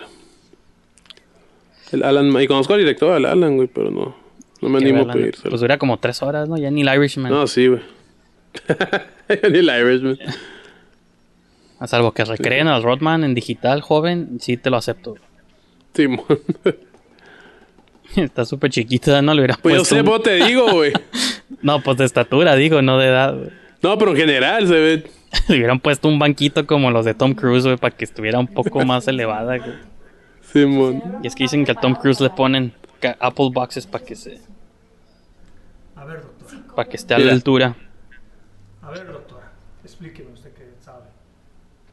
[1.92, 4.16] El Alan, y conozco al director, al Alan, güey, pero no,
[4.62, 5.50] no me animo a pedírselo.
[5.50, 6.60] Pues dura como tres horas, ¿no?
[6.60, 7.32] Ya ni el Irishman.
[7.32, 7.82] No, sí, güey.
[9.52, 10.20] Ni el Irishman.
[11.80, 15.16] A salvo que recreen al Rodman en digital, joven, sí te lo acepto.
[15.94, 16.26] Simón.
[18.16, 20.94] Está súper chiquita, no le hubiera Pues yo puesto sé, un- vos te digo, güey.
[21.62, 23.36] No, pues de estatura, digo, no de edad.
[23.38, 23.50] güey.
[23.84, 25.12] No, pero en general se ve.
[25.48, 28.48] Le hubieran puesto un banquito como los de Tom Cruise, güey, para que estuviera un
[28.48, 29.74] poco más elevada, güey.
[30.52, 31.20] Simón.
[31.24, 32.74] Y es que dicen que a Tom Cruise le ponen
[33.20, 34.40] Apple Boxes para que se,
[35.96, 36.62] A ver, doctora.
[36.76, 37.76] para que esté a la altura.
[38.82, 39.52] A ver, doctora.
[39.84, 41.06] Explíqueme usted que sabe.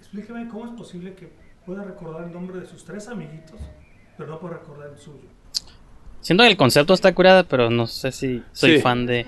[0.01, 1.31] Explíqueme cómo es posible que
[1.67, 3.61] pueda recordar el nombre de sus tres amiguitos,
[4.19, 5.29] pero no recordar el suyo.
[6.21, 8.83] Siento que el concepto está curada, pero no sé si soy Sí.
[8.83, 9.27] fan de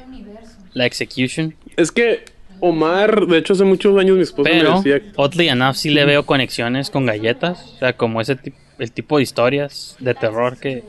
[0.74, 1.54] la execution.
[1.76, 2.24] Es que
[2.62, 5.12] Omar, de hecho, hace muchos años mi esposa Pero, me decía.
[5.16, 7.72] oddly enough, sí le veo conexiones con galletas.
[7.76, 8.38] O sea, como ese
[8.78, 10.84] el tipo de historias de terror que,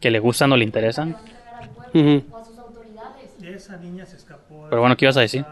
[0.00, 1.16] que le gustan o le interesan.
[1.92, 2.24] Ujú,
[3.40, 4.64] Y esa niña se escapó.
[4.64, 5.44] de Pero bueno, ¿qué ibas a decir?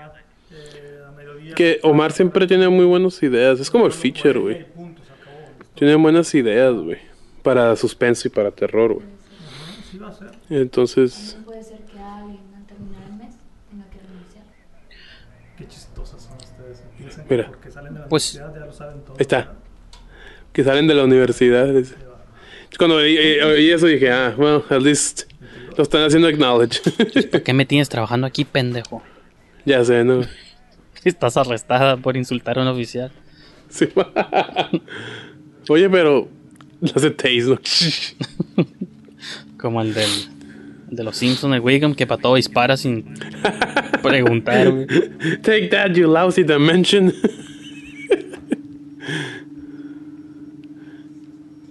[0.50, 1.54] eh, a mediodía.
[1.54, 3.60] Que Omar siempre tiene muy buenas ideas.
[3.60, 4.64] Es como el feature, güey.
[4.64, 5.38] Punto, se acabó.
[5.76, 6.98] Tiene buenas ideas, güey.
[7.42, 9.06] Para suspenso y para terror, güey.
[9.90, 10.30] Sí va a ser.
[10.50, 13.34] Entonces, Puede ser que alguien al terminar el mes
[13.70, 14.44] tenga que renunciar.
[15.58, 16.82] Qué chistosas son ustedes.
[16.96, 17.44] Piensan Mira.
[17.44, 19.12] que porque salen de la Pues- universidad ya lo saben todo.
[19.14, 19.52] ahí está.
[20.52, 21.66] Que salen de la universidad.
[21.72, 21.94] dice.
[22.78, 25.24] Cuando oí, eh, oí eso dije, ah, well, at least
[25.76, 26.80] lo están haciendo acknowledge.
[27.30, 29.02] ¿Por qué me tienes trabajando aquí, pendejo?
[29.66, 30.22] ya sé, ¿no?
[31.04, 33.10] Estás arrestada por insultar a un oficial.
[33.68, 33.88] Sí.
[35.68, 36.28] Oye, pero
[36.94, 37.58] las de Taze, ¿no?
[39.56, 40.10] Como el del
[40.90, 43.14] el de los Simpsons de Wiggum, que para todo dispara sin
[44.02, 44.86] preguntar, güey.
[45.42, 47.12] Take that, you lousy dimension.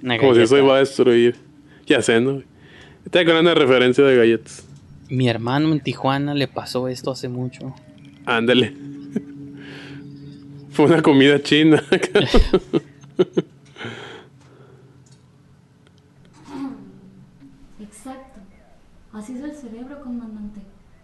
[0.02, 1.36] Una Como si eso iba a destruir.
[1.86, 2.42] Ya sé, ¿no?
[3.06, 4.66] Está con una referencia de galletas.
[5.10, 7.76] Mi hermano en Tijuana le pasó esto hace mucho.
[8.26, 8.74] Ándale.
[10.72, 11.84] Fue una comida china.
[17.80, 18.40] Exacto.
[19.22, 20.62] Así es el cerebro, comandante.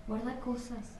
[0.07, 0.97] Guarda cosas.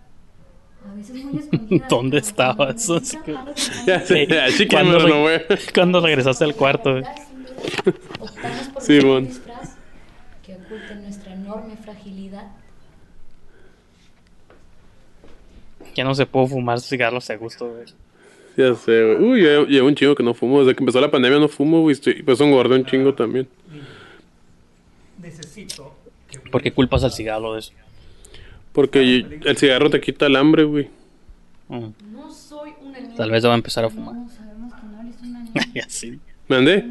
[0.88, 1.90] A veces muy escondidas.
[1.90, 2.90] ¿Dónde cuando estabas?
[2.90, 5.32] necesita algo que ya sé, así que ¿Cuándo, me re- lo voy.
[5.74, 7.02] cuándo regresaste al cuarto?
[8.80, 12.52] Sí, que oculte nuestra enorme fragilidad.
[15.96, 17.86] Ya no se puede fumar cigarros a gusto, güey.
[18.56, 19.30] Ya sé, güey.
[19.32, 20.60] Uy, ya llevo un chingo que no fumo.
[20.60, 21.96] Desde que empezó la pandemia no fumo, güey.
[22.24, 23.48] Pues engordé un chingo también.
[25.20, 25.96] Necesito
[26.52, 27.74] ¿Por qué culpas al cigarro de eso?
[28.74, 30.90] Porque el cigarro te quita el hambre, güey.
[31.68, 33.16] Mm, No soy una.
[33.16, 34.16] Tal vez debo empezar a fumar.
[35.74, 36.20] Y así.
[36.48, 36.86] ¿Mandé?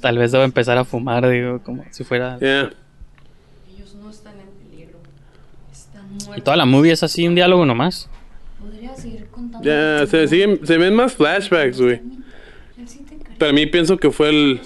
[0.00, 2.36] Tal vez debo empezar a fumar, digo, como si fuera...
[2.40, 2.74] Ellos
[3.94, 4.98] no están en peligro.
[5.70, 6.36] Están muertos.
[6.36, 8.08] Y toda la movie es así, un diálogo nomás.
[8.60, 9.64] Podría seguir contando.
[9.68, 12.00] Ya, se, siguen, se ven más flashbacks, güey.
[13.38, 14.60] Para mí pienso que fue el...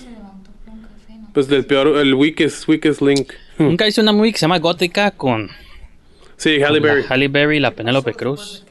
[1.34, 3.32] Pues del peor, el weakest, weakest link.
[3.58, 5.48] Nunca hice una movie que se llama Gótica con
[6.36, 7.04] Sí, Halle con la Berry.
[7.08, 8.64] Halle Berry, la Penélope Cruz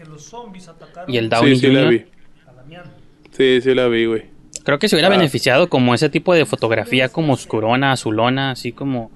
[1.07, 1.89] y el Downey Sí, sí la Jr.
[1.91, 2.05] vi.
[2.47, 2.83] a Damián.
[3.31, 4.23] Sí, sí la vi, güey.
[4.63, 5.17] Creo que se hubiera Ah.
[5.17, 9.09] beneficiado como ese tipo de fotografía como oscurona, azulona, así como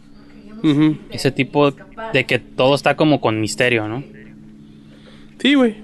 [0.63, 0.97] Ujú.
[1.11, 1.71] ese tipo
[2.13, 4.03] de que todo está como con misterio, ¿no?
[5.39, 5.75] Sí, güey.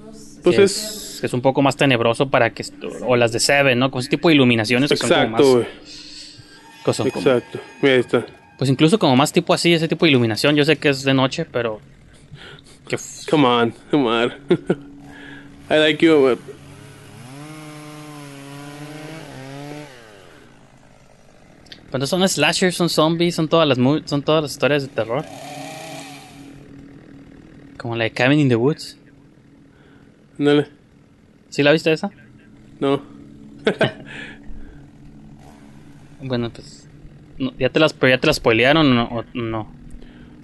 [0.43, 1.17] Pues Que es...
[1.21, 2.63] que es un poco más tenebroso para que
[3.05, 3.91] o las de Seven, ¿no?
[3.91, 5.65] Con ese tipo de iluminaciones como Exacto, güey.
[6.83, 7.59] como- Exacto.
[7.81, 8.25] Mira, ahí está.
[8.61, 10.55] Pues incluso como más tipo así, ese tipo de iluminación.
[10.55, 11.81] Yo sé que es de noche, pero
[12.87, 12.95] que
[13.27, 14.31] Come on, come on.
[15.71, 16.39] I like you, but...
[21.89, 25.25] cuando son slashers, son zombies, son todas las son todas las historias de terror.
[27.79, 28.95] Como la de Cabin in the Woods.
[30.37, 30.67] Dale.
[31.49, 32.11] ¿Sí la viste esa?
[32.79, 33.01] No.
[36.23, 36.70] Bueno, pues
[37.41, 39.67] no, ya te las pero ya te las spoilearon o no, o no.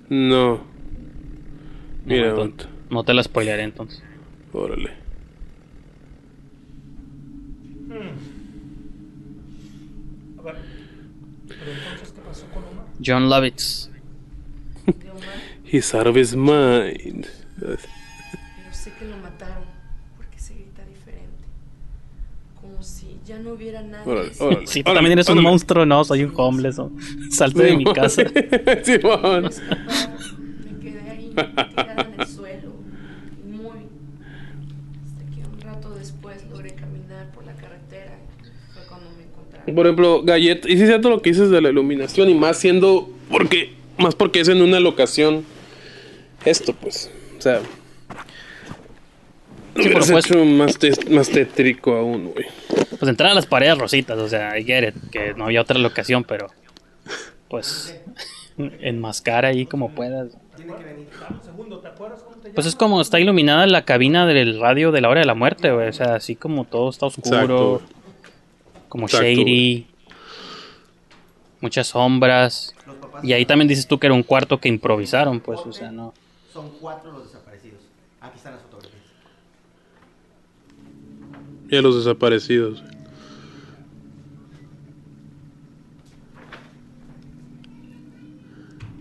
[0.10, 0.64] No.
[2.06, 2.66] Mira, no, vato.
[2.89, 4.04] no te las spoilearé entonces.
[4.52, 4.91] Órale.
[10.39, 10.56] A ver.
[11.48, 12.86] Pero entonces, ¿qué pasó con Omar?
[13.06, 13.91] John Lovitz.
[15.64, 17.28] He's out of his mind.
[23.38, 24.12] Ya no hubiera nadie.
[24.12, 24.68] Órale, órale.
[24.68, 26.78] Si tú órale, también eres un monstruo, no, soy un homeless.
[26.78, 26.92] ¿no?
[27.32, 28.24] Salte de mi casa.
[28.84, 29.50] Simón.
[30.64, 32.72] Me quedé ahí tirada en el suelo,
[33.46, 33.80] muy.
[35.04, 38.18] Hasta que un rato después logré caminar por la carretera.
[38.74, 39.76] Fue cuando me encontraron.
[39.76, 42.58] Por ejemplo, Galleta, y sí es cierto lo que dices de la iluminación y más
[42.58, 45.44] siendo porque más porque es en una locación
[46.46, 47.62] esto pues, o sea,
[49.84, 50.34] Sí, supuesto.
[50.34, 52.46] hecho más, te- más tétrico aún, güey.
[53.00, 55.78] Pues entrar a las paredes rositas, o sea, I get it, que no había otra
[55.80, 56.48] locación, pero
[57.50, 58.00] pues
[58.58, 60.36] enmascara ahí como puedas.
[60.56, 61.08] Tiene que venir.
[61.20, 64.60] Dame un segundo, ¿te acuerdas cómo te Pues es como está iluminada la cabina del
[64.60, 65.88] radio de la hora de la muerte, güey.
[65.90, 67.82] O sea, así como todo está oscuro, Exacto.
[68.90, 69.88] como Exacto, shady,
[71.62, 72.74] muchas sombras.
[73.24, 76.14] Y ahí también dices tú que era un cuarto que improvisaron, pues, o sea, no.
[76.54, 77.80] son cuatro los desaparecidos.
[78.22, 78.94] Aquí están las fotografías.
[81.70, 82.84] Y a los desaparecidos.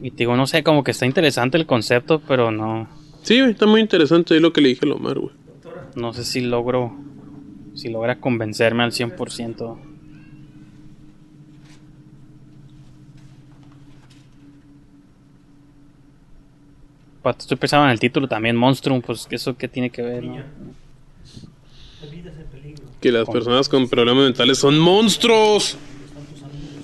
[0.01, 2.89] Y te digo, no sé, como que está interesante el concepto, pero no,
[3.27, 5.35] Sí, está muy interesante es lo que le dije a Lomar, güey.
[5.97, 6.97] no sé si logro,
[7.75, 9.77] si logra convencerme al 100%.
[17.21, 20.31] Pato, Estoy pensando en el título también, Monstrum, pues eso qué tiene que ver, ¿no?
[20.31, 20.47] Niña.
[22.01, 22.86] La vida es el peligro.
[23.01, 25.77] Que las personas con problemas mentales son monstruos.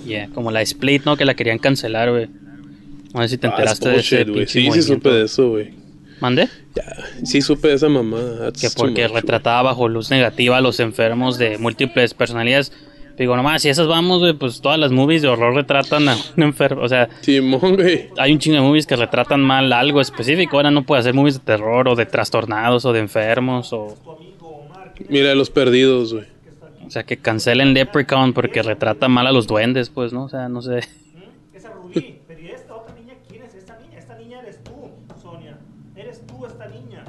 [0.05, 1.15] Yeah, como la Split, ¿no?
[1.17, 2.27] Que la querían cancelar, güey.
[3.13, 5.71] No sé si te Ah, enteraste de ese pinche Sí, sí supe de eso, güey.
[6.19, 6.47] ¿Mande?
[6.75, 6.83] Ya,
[7.23, 8.51] sí supe de esa mamada.
[8.51, 12.71] That's Que porque much, retrataba bajo luz negativa a los enfermos de múltiples personalidades.
[13.17, 16.43] Digo, nomás, si esas vamos, güey, pues todas las movies de horror retratan a un
[16.43, 16.81] enfermo.
[16.81, 18.09] O sea, Simón, güey.
[18.17, 20.57] hay un chingo de movies que retratan mal algo específico.
[20.57, 23.71] Ahora no puede hacer movies de terror o de trastornados o de enfermos.
[23.71, 26.25] O, Tu amigo Omar, ¿quién Mira, los perdidos, güey.
[26.85, 30.23] o sea, que cancelen Leprechaun porque retrata mal a los duendes, pues, ¿no?
[30.25, 30.79] O sea, no sé.
[30.79, 30.89] es?
[31.53, 32.19] Esa Rubí.
[32.27, 33.55] Pero ¿y esta otra niña quién es?
[33.55, 34.71] Esta niña, esta niña eres tú,
[35.21, 35.57] Sonia.
[35.95, 37.03] Eres tú esta niña.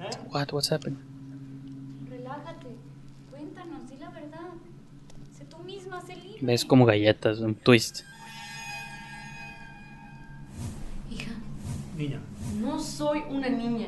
[0.00, 0.10] ¿Eh?
[0.30, 0.52] What?
[0.52, 0.98] What's happening?
[2.08, 2.66] Relájate.
[3.30, 4.40] Cuéntanos, di la verdad.
[5.36, 6.38] Sé tú misma, sé libre.
[6.40, 8.00] Ves como galletas, un twist.
[11.10, 11.32] Hija,
[11.96, 12.20] Niña.
[12.60, 13.86] No soy una niña.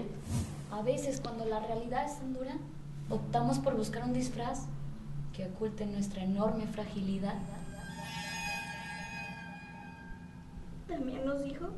[0.77, 2.55] A veces cuando la realidad es tan dura,
[3.09, 4.66] optamos por buscar un disfraz
[5.35, 7.37] que oculte nuestra enorme fragilidad.
[10.87, 11.68] También nos dijo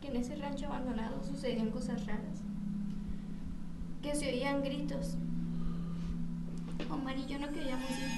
[0.00, 2.42] que en ese rancho abandonado sucedían cosas raras.
[4.02, 5.14] Que se oían gritos.
[6.90, 8.10] Omar y yo no queríamos ir.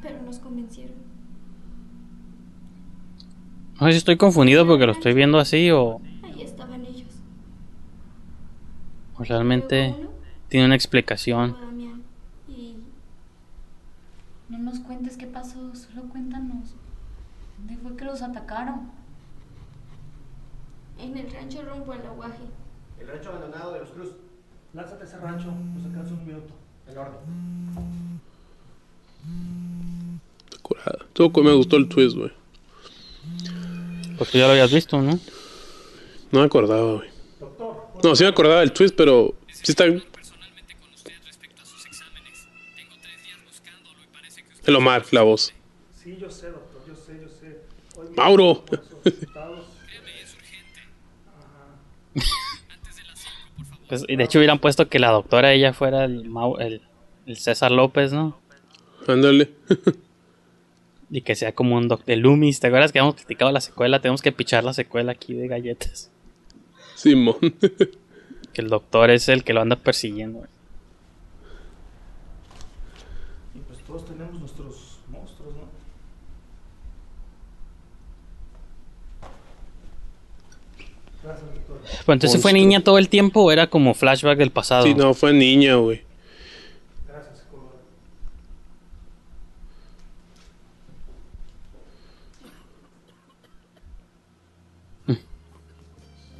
[0.00, 0.96] Pero nos convencieron.
[3.80, 7.08] No sé si estoy confundido porque lo estoy viendo así o, Ahí estaban ellos.
[9.18, 9.94] O realmente
[10.48, 11.56] tiene una explicación.
[12.48, 12.76] Y
[14.48, 16.74] No nos cuentes qué pasó, solo cuéntanos.
[17.58, 18.98] ¿Dónde fue que los atacaron?
[20.98, 22.42] en el rancho rumbo al aguaje.
[23.00, 24.08] El rancho abandonado de los Cruz.
[24.74, 26.54] Lánzate a ese rancho, nos alcanza un minuto.
[26.88, 28.20] En orden.
[30.62, 30.98] Curada.
[31.12, 32.32] Todo me gustó el twist, güey.
[34.16, 35.18] Pues tú ya lo habías visto, ¿no?
[36.32, 37.08] No me acordaba, güey.
[38.02, 39.84] No, sí me acordaba del twist, pero sí está.
[44.64, 45.52] El Omar, la voz.
[45.94, 47.60] Sí, yo sé, doctor, yo sé, yo sé.
[47.96, 48.64] Hoy Mauro.
[48.64, 49.66] por esos resultados.
[53.88, 56.82] Pues, y de hecho hubieran puesto que la doctora ella fuera el, Mau- el,
[57.24, 58.38] el César López, ¿no?
[59.06, 59.48] Ándale.
[61.10, 62.60] Y que sea como un doctor Loomis.
[62.60, 64.02] ¿Te acuerdas que habíamos criticado la secuela?
[64.02, 66.10] Tenemos que pichar la secuela aquí de galletas.
[66.98, 67.36] Simón.
[68.52, 70.38] Que el doctor es el que lo anda persiguiendo.
[70.40, 70.50] güey.
[73.54, 75.68] Y pues todos tenemos nuestros monstruos, ¿no?
[81.22, 81.80] Gracias, doctor.
[82.04, 84.82] Pero entonces fue niña todo el tiempo o era como flashback del pasado.
[84.82, 86.02] Sí, no, fue niña, güey.
[87.06, 87.74] Gracias, psicólogo.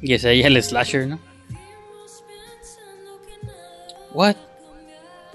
[0.01, 1.19] Y ese ahí el slasher, ¿no?
[4.13, 4.35] What?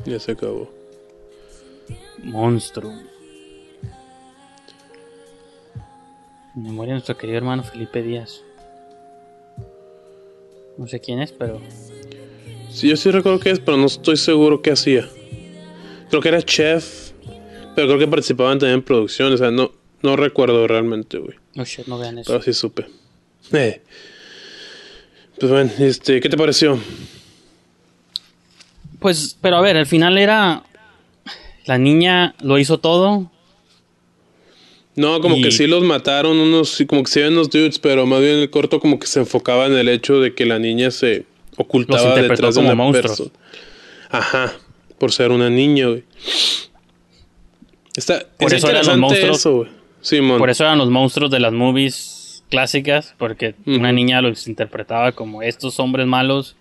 [0.05, 0.71] Ya se acabó.
[2.23, 2.93] Monstruo.
[6.55, 8.43] Memoria de nuestro querido hermano Felipe Díaz.
[10.77, 11.61] No sé quién es, pero
[12.71, 15.09] Sí, yo sí recuerdo que es, pero no estoy seguro qué hacía.
[16.11, 17.13] Creo que era chef,
[17.77, 19.33] pero creo que participaban también en producción.
[19.33, 19.71] O sea, no,
[20.03, 21.37] no recuerdo realmente, güey.
[21.55, 22.33] no shit, no vean eso.
[22.33, 22.87] Pero sí supe.
[23.53, 23.83] Eh.
[25.39, 26.79] Pues bueno, este, ¿qué te pareció?
[29.01, 30.63] Pues, pero a ver, al final era.
[31.67, 33.31] La niña lo hizo todo.
[34.97, 37.79] No, como Y- que sí los mataron unos, sí, como que se ven unos dudes,
[37.79, 40.59] pero más bien el corto como que se enfocaba en el hecho de que la
[40.59, 41.25] niña se
[41.57, 43.19] ocultaba detrás de una monstruos.
[43.19, 43.31] persona.
[44.11, 44.53] Ajá,
[44.99, 46.05] por ser una niña, güey.
[47.97, 49.39] Está, Por es eso eran los monstruos.
[49.39, 49.67] eso.
[50.01, 50.39] Simón.
[50.39, 52.24] Por eso eran los monstruos de las movies
[52.55, 53.15] clásicas.
[53.19, 56.57] Porque una niña los interpretaba como estos hombres malos.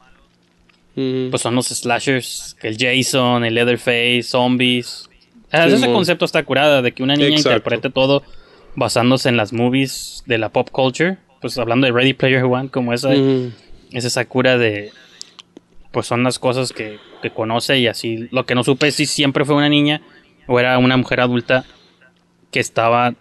[0.96, 2.56] Pues son los slashers.
[2.62, 5.10] El Jason, el Leatherface, zombies.
[5.48, 7.50] O sea, ese concepto está curada de que una niña Exacto.
[7.50, 8.24] interprete todo
[8.76, 11.18] basándose en las movies de la pop culture.
[11.42, 13.52] Pues hablando de Ready Player One, como esa, Ujú.
[13.92, 14.92] es esa cura de.
[15.92, 18.28] Pues son las cosas que, que conoce y así.
[18.32, 20.02] Lo que no supe es si siempre fue una niña
[20.48, 21.66] o era una mujer adulta
[22.52, 23.14] que estaba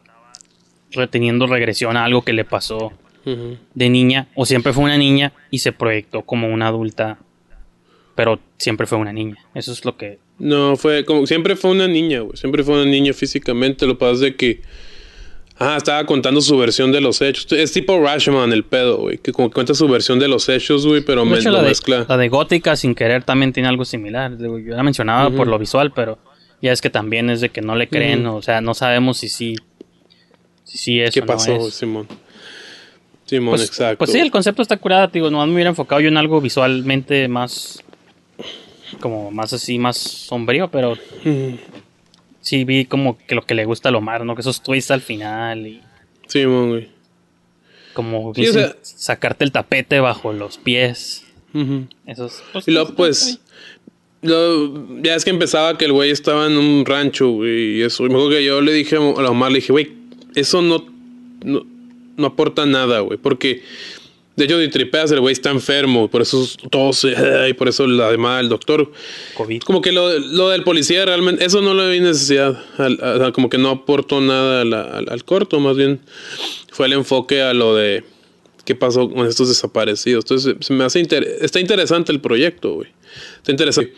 [0.95, 2.93] reteniendo regresión a algo que le pasó
[3.24, 7.18] de niña o siempre fue una niña y se proyectó como una adulta
[8.16, 11.86] pero siempre fue una niña eso es lo que No, fue como siempre fue una
[11.86, 12.36] niña, güey.
[12.36, 13.86] Siempre fue una niña físicamente.
[13.86, 14.61] Lo que pasa es de que.
[15.59, 17.47] Ah, estaba contando su versión de los hechos.
[17.53, 19.18] Es tipo Rashomon el pedo, güey.
[19.18, 22.07] Que como cuenta su versión de los hechos, güey, pero me lo de, mezcla.
[22.09, 25.93] la de gótica sin querer también tiene algo similar yo la mencionaba por lo visual
[25.93, 26.18] pero
[26.61, 29.28] ya es que también es de que no le creen o sea no sabemos si
[29.28, 29.57] sí
[30.73, 31.75] si sí es ¿Qué no pasó, es.
[31.75, 32.07] Simón?
[33.27, 33.99] Simón, pues, exacto.
[33.99, 37.29] pues sí el concepto está curado digo no me hubiera enfocado yo en algo visualmente
[37.29, 37.83] más
[39.01, 40.97] como más así más sombrío pero
[42.41, 44.35] sí vi como que lo que le gusta a Lomar, ¿no?
[44.35, 45.81] Que esos twists al final y
[46.27, 46.89] Simón, güey.
[47.95, 51.25] como Sí, o dicen, sea- sacarte el tapete bajo los pies.
[52.07, 53.39] Esos, pues, Y luego, pues,
[54.23, 58.07] lo- ya es que empezaba que el güey estaba en un rancho, güey, y eso.
[58.07, 59.93] Y que yo le dije a Omar, le dije, güey,
[60.35, 60.85] eso no,
[61.45, 61.66] no,
[62.16, 63.62] no aporta nada, güey, porque
[64.35, 67.14] de hecho, si tripeas, el güey está enfermo, por eso todo se,
[67.51, 68.91] y por eso la demanda del doctor.
[69.35, 69.61] COVID.
[69.62, 73.51] Como que lo, lo del policía realmente, eso no le vi necesidad, al- a- como
[73.51, 76.01] que no aportó nada al, al corto, más bien
[76.70, 78.05] fue el enfoque a lo de
[78.64, 80.24] qué pasó con estos desaparecidos.
[80.24, 82.89] Entonces, se me hace inter- está interesante el proyecto, güey.
[83.37, 83.93] Está interesante.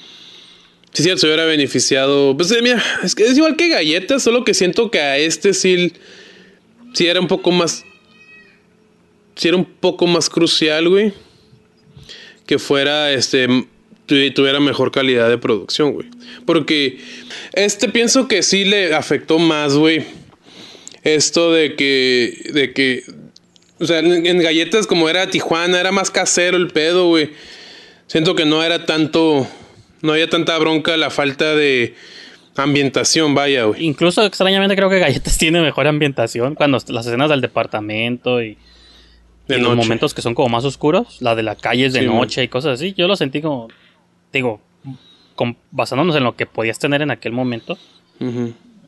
[0.94, 2.36] Sí, sí, se hubiera beneficiado.
[2.36, 5.54] Pues eh, mira, es que es igual que galletas, solo que siento que a este
[5.54, 5.92] sí,
[6.94, 7.84] sí era un poco más
[9.36, 11.12] sí era un poco más crucial, güey,
[12.46, 13.46] que fuera, este,
[14.06, 16.08] tu- tuviera mejor calidad de producción, güey.
[16.46, 16.98] Porque
[17.52, 20.04] este pienso que sí le afectó más, güey.
[21.02, 23.02] Esto de que, de que,
[23.80, 27.30] o sea, en, en galletas como era Tijuana, era más casero el pedo, güey.
[28.06, 29.48] Siento que no era tanto,
[30.00, 31.94] no había tanta bronca la falta de
[32.62, 33.84] ambientación, vaya, güey.
[33.84, 38.56] Incluso extrañamente creo que Galletas tiene mejor ambientación cuando las escenas del departamento y,
[39.48, 42.00] De y los momentos que son como más oscuros, la de la calle es de
[42.00, 42.94] Sí, noche y cosas así.
[42.96, 43.68] Yo lo sentí como,
[44.32, 44.60] digo,
[45.34, 47.76] con- basándonos en lo que podías tener en aquel momento,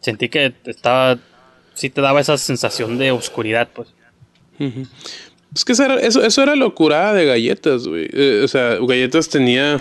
[0.00, 1.18] sentí que estaba,
[1.74, 3.88] sí te daba esa sensación de oscuridad, pues.
[4.60, 4.86] Ujú.
[5.54, 8.08] Es que eso era, eso, eso era locura de galletas, güey.
[8.12, 9.80] Eh, o sea, galletas tenía.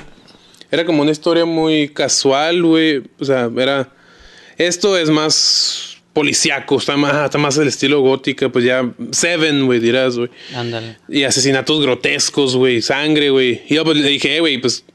[0.72, 3.04] Era como una historia muy casual, güey.
[3.20, 3.92] O sea, era.
[4.58, 8.90] Esto es más policíaco, está más, está más el estilo gótica, pues ya.
[9.12, 10.30] Seven, güey, dirás, güey.
[10.56, 10.98] Ándale.
[11.10, 12.82] Y asesinatos grotescos, güey.
[12.82, 13.62] Sangre, güey.
[13.70, 14.86] Y yo pues le dije, "Eh, güey, pues.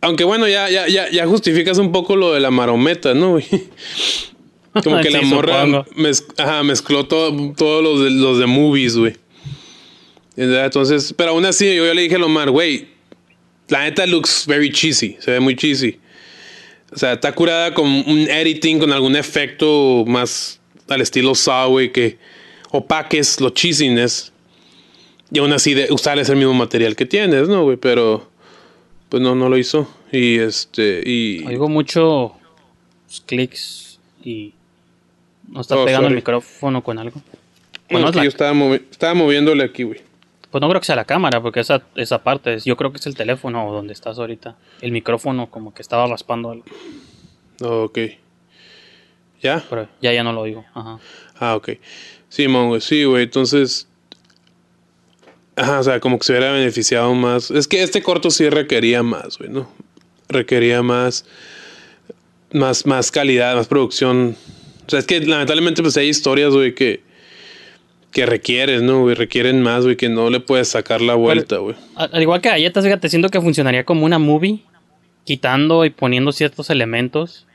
[0.00, 3.44] Aunque bueno, ya, ya, ya, ya justificas un poco lo de la marometa, ¿no, güey?
[4.84, 5.84] Como que la Sí, morra supongo.
[5.96, 9.14] mez- ajá, mezcló todo- todos los de, los de movies, güey.
[10.36, 12.88] Entonces, pero aún así, yo ya le dije a Lomar, güey,
[13.68, 15.98] la neta looks very cheesy, se ve muy cheesy.
[16.92, 21.90] O sea, está curada con un editing, con algún efecto más al estilo Saw, güey,
[21.92, 22.16] que
[22.70, 24.32] opaques los cheesiness.
[25.32, 27.76] Y aún así de usar ese mismo material que tienes, ¿no, güey?
[27.76, 28.30] Pero,
[29.08, 29.88] pues no, no lo hizo.
[30.12, 31.44] Y este, y...
[31.44, 32.32] Oigo mucho
[33.26, 34.52] clics y
[35.48, 37.20] no está Oh, pegando el micrófono con algo.
[37.90, 40.00] Bueno, la- yo estaba, movi- estaba moviéndole aquí, güey.
[40.56, 42.96] Pues no creo que sea la cámara, porque esa, esa parte, es- yo creo que
[42.96, 44.56] es el teléfono donde estás ahorita.
[44.80, 46.64] El micrófono como que estaba raspando algo,
[47.60, 47.98] ok.
[49.42, 49.62] ¿Ya?
[49.68, 50.64] pero ya ya no lo oigo.
[50.72, 50.98] Ajá.
[51.38, 51.72] Ah, ok.
[52.30, 52.80] Sí, mon, güey.
[52.80, 53.24] Sí, güey.
[53.24, 53.86] Entonces.
[55.56, 57.50] Ajá, o sea, como que se hubiera beneficiado más.
[57.50, 59.68] Es que este corto sí requería más, güey, ¿no?
[60.30, 61.26] Requería más.
[62.54, 64.34] Más, más calidad, más producción.
[64.86, 67.04] O sea, es que lamentablemente, pues hay historias, güey, que.
[68.16, 69.14] Que requieren, ¿no, güey?
[69.14, 71.76] Requieren más, güey, que no le puedes sacar la vuelta, güey.
[71.96, 74.60] Al, al igual que Galletas, fíjate, siento que funcionaría como una movie,
[75.24, 77.46] quitando y poniendo ciertos elementos.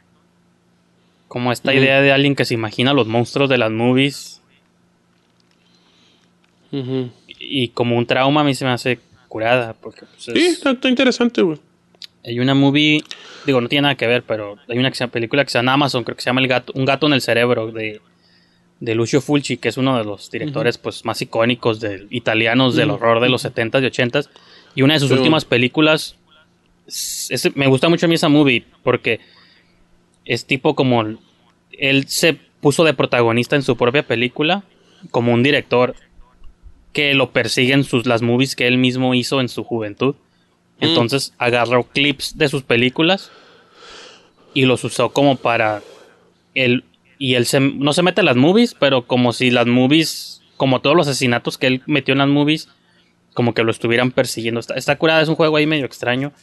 [1.28, 4.41] Como esta idea de alguien que se imagina los monstruos de las movies
[7.39, 10.72] y como un trauma a mí se me hace curada, porque pues, es- Sí, está,
[10.72, 11.57] está interesante, güey.
[12.24, 13.01] Hay una movie,
[13.47, 15.57] digo, no tiene nada que ver, pero hay una que se llama- película que se
[15.57, 17.99] llama Amazon, creo que se llama el gato, Un gato en el cerebro, de,
[18.82, 22.89] de Lucio Fulci, que es uno de los directores pues, más icónicos de, italianos del
[22.89, 24.29] horror de los 70s y 80s.
[24.75, 26.15] Y una de sus últimas películas,
[26.88, 29.19] es- es- me gusta mucho a mí esa movie, porque
[30.25, 31.03] es tipo como,
[31.71, 34.63] él se puso de protagonista en su propia película,
[35.11, 35.95] como un director
[36.93, 40.15] que lo persiguen sus, las movies que él mismo hizo en su juventud.
[40.79, 40.86] Mm.
[40.86, 43.32] Entonces agarró clips de sus películas
[44.53, 45.82] y los usó como para
[46.55, 46.84] él
[47.22, 50.82] y él se, no se mete en las movies, pero como si las movies, como
[50.82, 52.67] todos los asesinatos que él metió en las movies,
[53.36, 54.59] como que lo estuvieran persiguiendo.
[54.59, 56.34] Está, está curada, es un juego ahí medio extraño.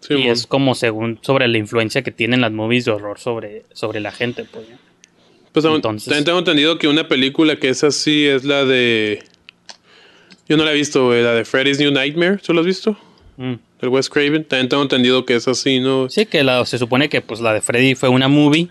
[0.00, 3.62] Sí, y es como según sobre la influencia que tienen las movies de horror sobre,
[3.72, 4.68] sobre la gente, pues.
[4.68, 4.78] ¿no?
[5.52, 9.22] Pues Entonces- también tengo entendido que una película que es así es la de.
[10.48, 11.22] Yo no la he visto, güey.
[11.22, 12.38] La de Freddy's New Nightmare.
[12.38, 12.98] ¿Tú la has visto?
[13.36, 13.54] Mm.
[13.80, 14.44] El Wes Craven.
[14.44, 16.10] También tengo entendido que es así, ¿no?
[16.10, 18.70] Sí, que la, se supone que pues la de Freddy fue una movie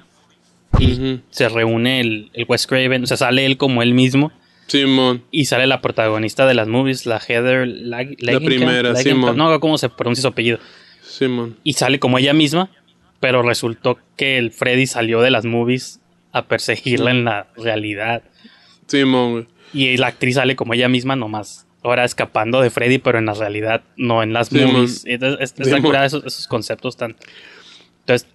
[0.78, 4.32] y se reúne el, el Wes Craven, o sea, sale él como él mismo
[4.68, 5.24] Simón.
[5.32, 9.38] y sale la protagonista de las movies, la Heather Lag- Langenkamp, primera, Simón.
[9.38, 10.60] no cómo se pronuncia su apellido,
[11.02, 11.58] Simón.
[11.64, 12.70] y sale como ella misma,
[13.20, 16.00] pero resultó que el Freddy salió de las movies
[16.32, 18.22] a perseguirla en la realidad
[18.88, 19.48] Simón, güey.
[19.74, 21.66] y la actriz sale como ella misma nomás.
[21.82, 24.74] Ahora escapando de Freddy, pero en la realidad, no en las Simón.
[24.74, 25.04] movies.
[25.06, 25.82] Entonces, es- Simón.
[25.82, 27.16] curados esos, esos conceptos tan.
[28.02, 28.28] Entonces,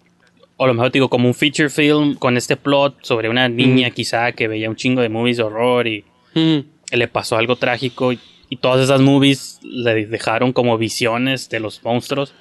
[0.57, 3.91] o a lo mejor digo, como un feature film con este plot sobre una niña
[3.91, 6.65] quizá que veía un chingo de movies de horror y Ujú.
[6.93, 11.83] le pasó algo trágico y, y todas esas movies le dejaron como visiones de los
[11.83, 12.35] monstruos.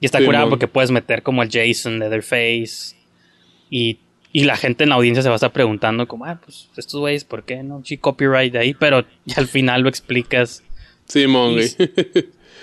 [0.00, 2.94] Y está Sí, curado porque puedes meter como el Jason, Leatherface
[3.70, 3.98] y,
[4.32, 7.00] y la gente en la audiencia se va a estar preguntando como, ah, pues estos
[7.00, 7.82] güeyes, ¿por qué no?
[7.84, 9.04] Sí, copyright de ahí, pero
[9.36, 10.62] al final lo explicas.
[11.06, 11.68] Simón, güey.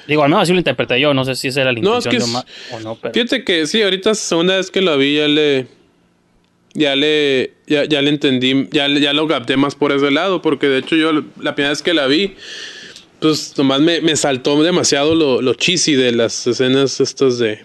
[0.08, 2.06] Digo, al menos así lo interpreté yo, no sé si esa era la No, es
[2.06, 3.14] intención que o no, pero...
[3.14, 5.68] Fíjate que sí, ahorita segunda vez que la vi ya le.
[6.74, 7.54] Ya le.
[7.68, 8.68] Ya, ya le entendí.
[8.72, 10.41] Ya, ya lo capté más por ese lado.
[10.41, 12.36] Porque de hecho yo la primera vez que la vi.
[13.20, 17.60] Pues nomás me, me saltó demasiado lo, lo cheesy de las escenas estas de.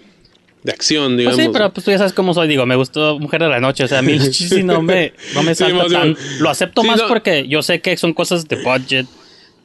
[0.62, 1.40] de acción, Pues digamos.
[1.40, 3.82] sí, pero pues tú ya sabes cómo soy, digo, me gustó Mujer de la Noche,
[3.84, 6.16] o sea, a mí el chiste no me, no me Sí, salta tan...
[6.38, 7.08] Lo acepto Sí, más no.
[7.08, 9.06] porque yo sé que son cosas de budget,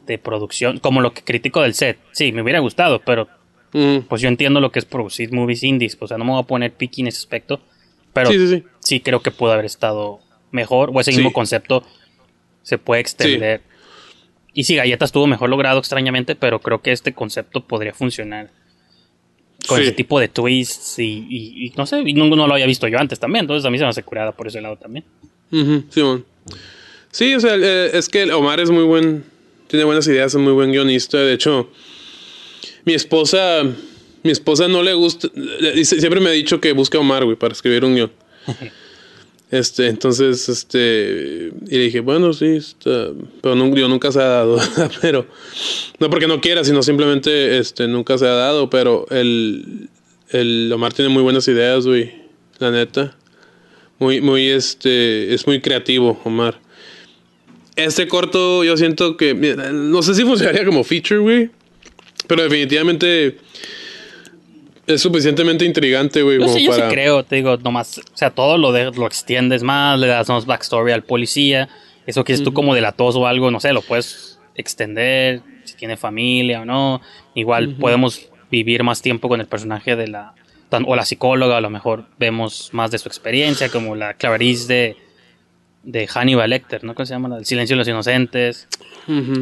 [0.06, 1.98] de producción, como lo que critico del set.
[2.12, 3.28] Sí, me hubiera gustado, pero
[3.74, 4.00] Mm.
[4.10, 6.46] pues yo entiendo lo que es producir movies indies, o sea, no me voy a
[6.46, 7.60] poner picky en ese aspecto,
[8.14, 9.00] pero Sí, sí, sí.
[9.00, 10.20] creo que pudo haber estado
[10.52, 11.18] mejor, o ese Sí.
[11.18, 11.84] mismo concepto
[12.62, 13.62] se puede extender.
[14.54, 18.52] Y sí, Galleta estuvo mejor logrado extrañamente, pero creo que este concepto podría funcionar
[19.68, 19.84] con Sí.
[19.84, 22.88] ese tipo de twists y, y- y no sé, y no, no lo había visto
[22.88, 25.06] yo antes también, entonces a mí se me hace curada por ese lado también.
[25.52, 26.26] Ujú, Simón.
[27.10, 29.24] Sí, o sea, eh, es que Omar es muy buen,
[29.74, 31.18] tiene buenas ideas, es muy buen guionista.
[31.18, 31.68] De hecho,
[32.86, 33.64] mi esposa,
[34.22, 35.30] mi esposa no le gusta,
[35.84, 38.12] siempre me ha dicho que busca a Omar, güey, para escribir un guion.
[39.50, 43.10] Este, entonces, este, y le dije, bueno, sí, está,
[43.40, 44.58] pero nun- yo nunca se ha dado,
[45.02, 45.28] pero,
[46.00, 49.90] no porque no quiera, sino simplemente, este, nunca se ha dado, pero el,
[50.32, 52.14] el Omar tiene muy buenas ideas, güey,
[52.58, 53.16] la neta.
[54.00, 56.60] Muy, muy, este, es muy creativo, Omar.
[57.76, 61.50] Este corto, yo siento que, no sé si funcionaría como feature, güey,
[62.28, 63.38] pero definitivamente
[64.86, 66.90] es suficientemente intrigante, güey, Yo sí, yo para...
[66.90, 70.30] sí creo, te digo, nomás, o sea, todo lo, de, lo extiendes más, le das
[70.30, 71.70] más backstory al policía,
[72.06, 75.98] eso que es tú como delatoso o algo, no sé, lo puedes extender, si tiene
[75.98, 77.02] familia o no,
[77.34, 80.36] igual podemos vivir más tiempo con el personaje de la,
[80.86, 84.98] o la psicóloga, a lo mejor vemos más de su experiencia, como la Clarice de,
[85.84, 86.96] de Hannibal Lecter, ¿no?
[86.96, 87.30] ¿Cómo se llama?
[87.30, 88.68] La del silencio de los inocentes,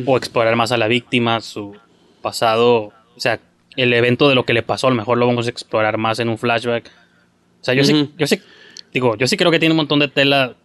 [0.06, 1.76] o explorar más a la víctima, su
[2.22, 3.39] pasado, o sea,
[3.78, 6.20] el evento de lo que le pasó, a lo mejor lo vamos a explorar más
[6.20, 6.88] en un flashback.
[7.62, 8.42] O sea, yo sí, yo sí,
[8.94, 10.56] digo, yo sí creo que tiene un montón de tela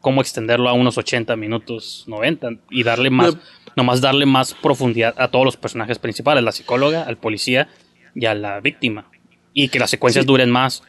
[0.00, 3.40] cómo extenderlo a unos 80 minutos, 90 y darle más, No.
[3.74, 7.68] nomás darle más profundidad a todos los personajes principales, la psicóloga, al policía
[8.14, 9.06] y a la víctima.
[9.52, 10.26] Y que las secuencias Sí.
[10.28, 10.82] duren más.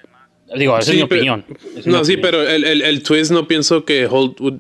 [0.56, 1.46] Digo, esa Sí, es mi pero- opinión.
[1.76, 2.22] es No, mi sí, opinión.
[2.22, 4.60] pero el, el, el twist no pienso que Holt would-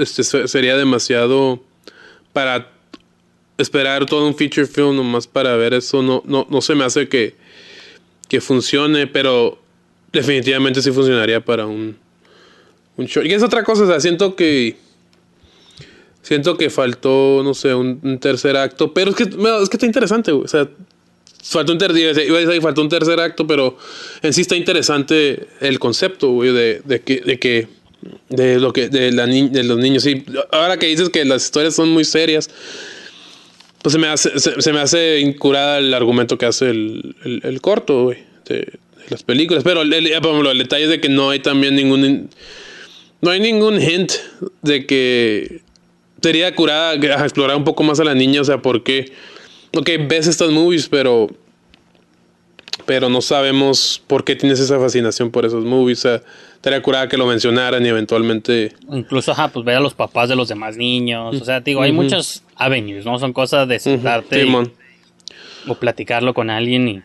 [0.00, 1.62] este, se- sería demasiado
[2.32, 2.70] para
[3.58, 6.02] esperar todo un feature film nomás para ver eso.
[6.02, 7.34] No, no, no se me hace que,
[8.28, 9.58] que funcione, pero
[10.12, 11.96] definitivamente sí funcionaría para un,
[12.96, 13.26] un short.
[13.26, 14.76] Y es otra cosa, o sea, siento que
[16.22, 19.86] siento que faltó, no sé, un, un tercer acto, pero es que, es que está
[19.86, 20.44] interesante, güey.
[20.44, 20.68] O sea,
[21.42, 23.78] Faltó un, ter- iba a decir, faltó un tercer acto, pero
[24.22, 27.68] en sí está interesante el concepto, güey, de, de que, de que,
[28.28, 30.02] de lo que, de la ni- de los niños.
[30.02, 32.50] Sí, ahora que dices que las historias son muy serias,
[33.82, 37.40] pues se me hace, se, se me hace incurada el argumento que hace el, el,
[37.44, 38.16] el corto, de,
[38.56, 38.72] de
[39.10, 39.62] las películas.
[39.62, 42.30] Pero el, el- por el detalle de que no hay también ningún, in-
[43.20, 44.12] no hay ningún hint
[44.62, 45.60] de que
[46.20, 49.12] sería curada a explorar un poco más a la niña, o sea, por qué.
[49.76, 51.28] Ok, ves estas movies, pero.
[52.84, 55.98] Pero no sabemos por qué tienes esa fascinación por esos movies.
[56.00, 56.22] O sea,
[56.54, 58.72] estaría curada que lo mencionaran y eventualmente.
[58.92, 61.40] Incluso, ajá, pues ver a los papás de los demás niños.
[61.40, 62.02] O sea, digo, hay Ujú.
[62.02, 63.18] muchas avenues, ¿no?
[63.18, 64.46] Son cosas de sentarte
[65.66, 67.02] o platicarlo con alguien y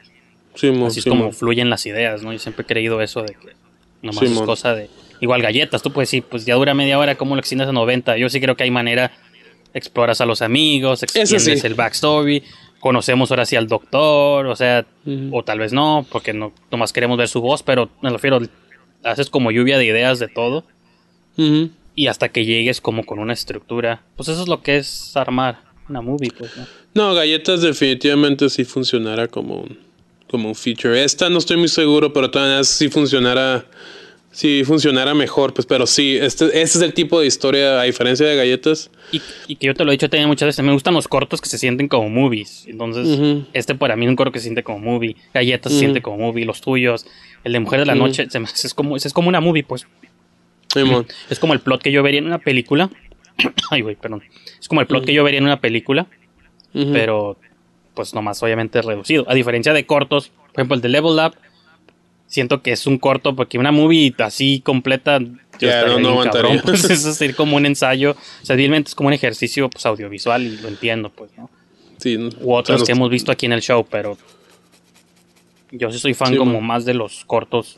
[0.86, 2.34] así es como fluyen las ideas, ¿no?
[2.34, 3.56] Yo siempre he creído eso de que
[4.02, 4.44] nomás Simón.
[4.44, 4.90] es cosa de...
[5.20, 8.18] Igual galletas, tú puedes decir, pues ya dura media hora, ¿cómo lo extiendes a 90?
[8.18, 9.12] Yo sí creo que hay manera,
[9.74, 11.68] exploras a los amigos, extiendes sí.
[11.68, 12.44] el backstory,
[12.80, 14.86] conocemos ahora sí al doctor, o sea,
[15.32, 18.40] o tal vez no, porque no nomás queremos ver su voz, pero me refiero,
[19.04, 20.64] haces como lluvia de ideas de todo
[21.96, 25.60] y hasta que llegues como con una estructura, pues eso es lo que es armar
[25.90, 26.66] una movie, pues, ¿no?
[26.94, 29.80] No, galletas definitivamente sí funcionara como un,
[30.30, 31.04] como un feature.
[31.04, 33.66] Esta no estoy muy seguro, pero todavía sí funcionara.
[34.32, 38.26] Si funcionara mejor, pues, pero sí, este, este es el tipo de historia, a diferencia
[38.26, 38.90] de galletas.
[39.12, 41.42] Y, y que yo te lo he dicho también muchas veces, me gustan los cortos
[41.42, 42.66] que se sienten como movies.
[42.68, 45.18] Entonces, este para mí es un corto que se siente como movie.
[45.34, 47.06] Galletas se siente como movie, los tuyos.
[47.44, 47.96] El de Mujer de la.
[47.96, 49.86] Noche se me es, como, es como una movie, pues.
[51.30, 52.90] Es como el plot que yo vería en una película.
[53.72, 54.24] Ay, güey, perdón.
[54.60, 56.08] Es como el plot que yo vería en una película,
[56.72, 57.38] pero
[57.94, 59.26] pues nomás obviamente reducido.
[59.30, 61.36] A diferencia de cortos, por ejemplo, el de Level Up,
[62.32, 65.20] siento que es un corto porque una movie así completa
[65.52, 69.08] estaría no- no cabrón, pues es decir, como un ensayo, o sea, realmente es como
[69.08, 71.50] un ejercicio pues audiovisual y lo entiendo, pues, ¿no?
[71.98, 74.18] Sí, U otros que hemos visto aquí en el show, pero
[75.72, 76.64] yo sí soy fan Sí, como man.
[76.66, 77.78] más de los cortos.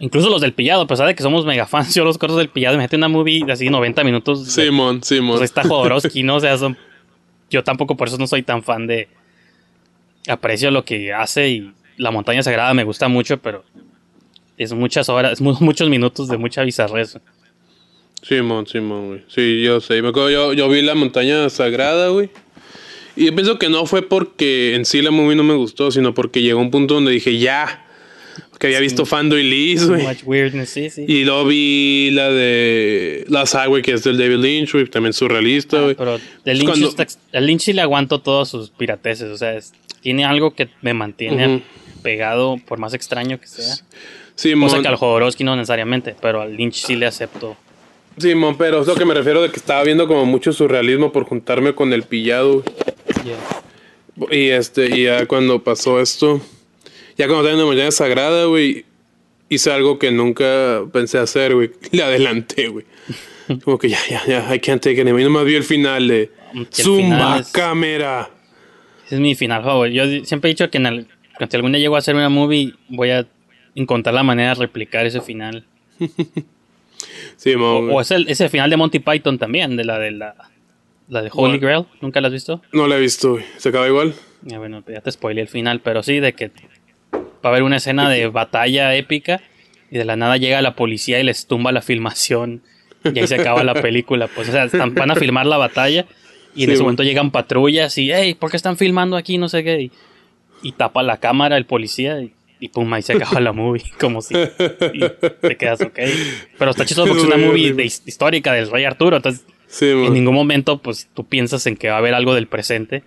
[0.00, 2.48] Incluso los del pillado, a pesar de que somos mega fans, yo los cortos del
[2.50, 4.46] pillado, imagínate una movie de así 90 minutos.
[4.46, 5.38] Simón, Simón.
[5.38, 6.36] pues está Jodorowsky, ¿no?
[6.36, 6.76] O sea, son,
[7.50, 9.08] yo tampoco por eso no soy tan fan de...
[10.28, 13.64] Aprecio lo que hace y La Montaña Sagrada me gusta mucho, pero
[14.56, 17.18] es muchas horas, es mu- muchos minutos de mucha bizarrez.
[18.22, 19.22] Simón, Simón, güey.
[19.28, 20.00] Sí, yo sé.
[20.00, 22.30] Me acuerdo, yo, yo vi la montaña sagrada, güey.
[23.16, 26.14] Y yo pienso que no fue porque en sí la movie no me gustó, sino
[26.14, 27.80] porque llegó un punto donde dije ya.
[28.58, 30.06] Que había visto Fando y Liz, güey.
[30.06, 31.04] much weirdness, sí, sí.
[31.06, 35.80] Y luego vi la de Last Highway, que es del David Lynch, güey, también surrealista,
[35.80, 35.92] güey.
[35.92, 39.30] Ah, Pero de Pues Lynch, cuando- está- al Lynch sí le aguanto todos sus pirateces.
[39.30, 41.62] O sea, es- tiene algo que me mantiene.
[42.04, 43.74] Pegado, por más extraño que sea.
[44.36, 47.56] Sí, Cosa que al Jodorowsky no necesariamente, pero al Lynch sí le acepto.
[48.18, 51.24] Simón, pero es lo que me refiero de que estaba viendo como mucho surrealismo por
[51.24, 52.62] juntarme con el pillado.
[54.16, 54.38] güey.
[54.46, 56.40] Y este, y ya cuando pasó esto,
[57.16, 58.84] ya cuando estaba en la mañana sagrada, güey,
[59.48, 61.70] hice algo que nunca pensé hacer, güey.
[61.92, 62.84] Le adelanté, güey.
[63.64, 65.06] Como que ya, ya, ya, I can't take it.
[65.08, 68.30] Y nomás vi el final de el Zumba final es- cámara.
[69.06, 70.04] Ese es mi final favorito.
[70.04, 71.06] Yo siempre he dicho que en el,
[71.38, 73.26] si algún día llego a hacer una movie, voy a
[73.74, 75.64] encontrar la manera de replicar ese final.
[77.36, 80.34] Sí, O, o es el- ese final de Monty Python también, de la de la,
[81.08, 81.58] la de Holy.
[81.58, 81.84] Grail.
[82.00, 82.62] ¿Nunca la has visto?
[82.72, 83.38] No la he visto.
[83.58, 84.14] ¿Se acaba igual?
[84.42, 86.50] Ya, bueno, ya te spoilé el final, pero sí, de que
[87.12, 89.40] va a haber una escena de batalla épica
[89.90, 92.62] y de la nada llega la policía y les tumba la filmación
[93.04, 94.28] y ahí se acaba la película.
[94.28, 96.06] Pues, o sea, están- van a filmar la batalla
[96.54, 99.36] y en Sí, ese momento llegan patrullas y, hey, ¿por qué están filmando aquí?
[99.38, 99.80] No sé qué.
[99.82, 99.90] Y,
[100.64, 103.84] y tapa la cámara el policía y, y pum, ahí se acaba la movie.
[104.00, 105.00] Como si y
[105.40, 106.00] te quedas, ok.
[106.58, 109.16] Pero está chistoso porque es una movie de histórica del rey Arturo.
[109.16, 112.46] Entonces, Sí, en ningún momento, pues tú piensas en que va a haber algo del
[112.46, 113.02] presente.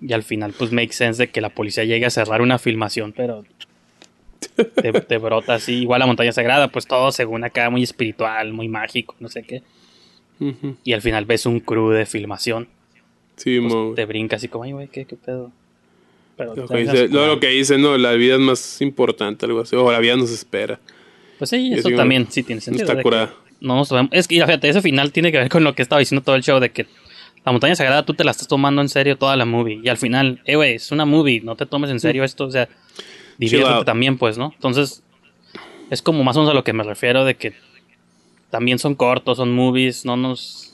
[0.00, 3.12] Y al final, pues make sense de que la policía llegue a cerrar una filmación,
[3.12, 3.44] pero
[4.74, 5.82] te, te brota así.
[5.82, 9.62] Igual la montaña sagrada, pues todo según acá, muy espiritual, muy mágico, no sé qué.
[10.82, 12.68] Y al final ves un crew de filmación.
[13.36, 15.52] Sí, pues, te brinca así como, ay, güey, ¿qué, qué pedo.
[16.36, 19.76] Pero Lo que, dice, lo, que no, la vida es más importante, algo así.
[19.76, 20.80] O la vida nos espera.
[21.38, 22.86] Pues sí, eso también sí tiene sentido.
[22.86, 23.34] Está curada.
[23.60, 26.24] no nos Es que, fíjate, ese final tiene que ver con lo que estaba diciendo
[26.24, 26.86] todo el show, de que
[27.44, 29.80] la montaña sagrada tú te la estás tomando en serio toda la movie.
[29.82, 32.50] Y al final, eh, güey, es una movie, no te tomes en serio esto, o
[32.50, 32.68] sea,
[33.38, 34.52] diviértete también, pues, ¿no?
[34.54, 35.02] Entonces,
[35.90, 37.52] es como más o menos a lo que me refiero, de que
[38.50, 40.70] también son cortos, son movies, no nos...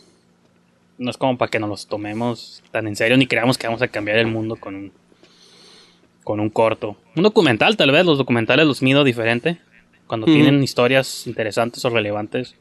[0.98, 3.80] No es como para que nos los tomemos tan en serio, ni creamos que vamos
[3.80, 4.92] a cambiar el mundo con un,
[6.24, 6.96] con un corto.
[7.16, 9.58] Un documental, tal vez, los documentales los mido diferente.
[10.06, 12.56] Cuando tienen historias interesantes o relevantes,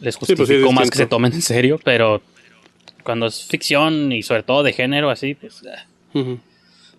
[0.00, 2.22] les pues sí, es justifico más que se tomen en serio, pero
[3.02, 5.62] cuando es ficción y sobre todo de género así, pues
[6.14, 6.38] Ujú.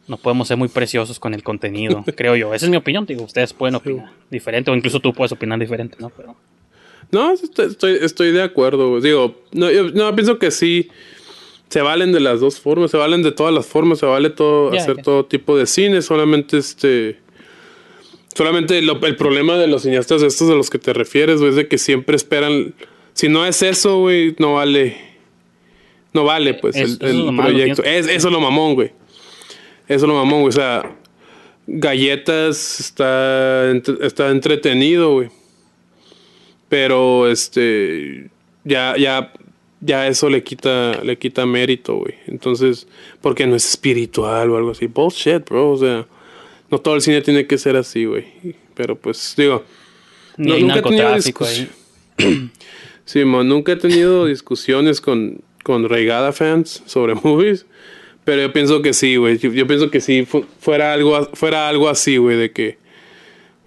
[0.07, 2.53] no podemos ser muy preciosos con el contenido, creo yo.
[2.53, 5.95] Esa es mi opinión, digo, ustedes pueden opinar diferente o incluso tú puedes opinar diferente,
[5.99, 6.09] ¿no?
[6.09, 6.35] Pero
[7.11, 8.99] No, estoy, de acuerdo.
[8.99, 10.89] Digo, no, yo no, pienso que sí.
[11.69, 14.71] Se valen de las dos formas, se valen de todas las formas, se vale todo,
[14.73, 17.17] hacer todo tipo de cine, solamente este.
[18.35, 21.55] Solamente lo- el problema de los cineastas estos a los que te refieres, güey, es
[21.55, 22.73] de que siempre esperan.
[23.13, 24.97] Si no es eso, güey, no vale.
[26.13, 27.83] No vale, pues, Es- el, proyecto.
[27.83, 28.91] Es, eso es lo mamón, güey.
[29.87, 30.49] Eso es lo mamón, güey.
[30.49, 30.95] O sea,
[31.67, 33.69] galletas está,
[34.01, 35.29] está entretenido, güey.
[36.67, 38.29] Pero este
[38.63, 39.33] ya ya
[39.81, 42.15] ya eso le quita le quita mérito, güey.
[42.27, 42.87] Entonces,
[43.21, 44.87] porque no es espiritual o algo así.
[44.87, 46.05] Bullshit, bro, o sea,
[46.69, 48.25] no todo el cine tiene que ser así, güey.
[48.75, 49.63] Pero pues digo,
[50.37, 51.69] ni no, hay nunca he tenido ahí.
[53.05, 57.65] Sí, mo, nunca he tenido discusiones con con Reigada fans sobre movies,
[58.23, 59.37] pero yo pienso que sí, güey.
[59.37, 62.77] Yo, yo pienso que sí fu- fuera algo fuera algo así, güey, de que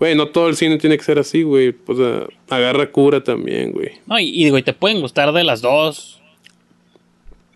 [0.02, 1.72] Güey, no todo el cine tiene que ser así, güey.
[1.86, 3.92] O sea, agarra cura también, güey.
[4.04, 6.20] No, y, y digo, y te pueden gustar de las dos.